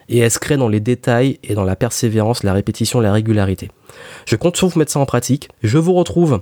Et 0.09 0.19
elle 0.19 0.31
se 0.31 0.39
crée 0.39 0.57
dans 0.57 0.69
les 0.69 0.79
détails 0.79 1.39
et 1.43 1.53
dans 1.53 1.63
la 1.63 1.75
persévérance, 1.75 2.43
la 2.43 2.53
répétition, 2.53 2.99
la 2.99 3.13
régularité. 3.13 3.69
Je 4.25 4.35
compte 4.35 4.57
sur 4.57 4.67
vous 4.67 4.79
mettre 4.79 4.91
ça 4.91 4.99
en 4.99 5.05
pratique. 5.05 5.49
Je 5.61 5.77
vous 5.77 5.93
retrouve 5.93 6.41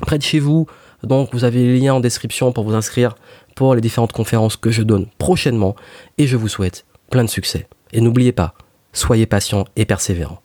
près 0.00 0.18
de 0.18 0.22
chez 0.22 0.40
vous. 0.40 0.66
Donc 1.02 1.32
vous 1.32 1.44
avez 1.44 1.62
les 1.64 1.78
liens 1.78 1.94
en 1.94 2.00
description 2.00 2.50
pour 2.52 2.64
vous 2.64 2.74
inscrire 2.74 3.14
pour 3.54 3.74
les 3.74 3.80
différentes 3.80 4.12
conférences 4.12 4.56
que 4.56 4.70
je 4.70 4.82
donne 4.82 5.06
prochainement. 5.18 5.76
Et 6.18 6.26
je 6.26 6.36
vous 6.36 6.48
souhaite 6.48 6.84
plein 7.10 7.22
de 7.22 7.30
succès. 7.30 7.68
Et 7.92 8.00
n'oubliez 8.00 8.32
pas, 8.32 8.54
soyez 8.92 9.26
patient 9.26 9.64
et 9.76 9.84
persévérant. 9.84 10.42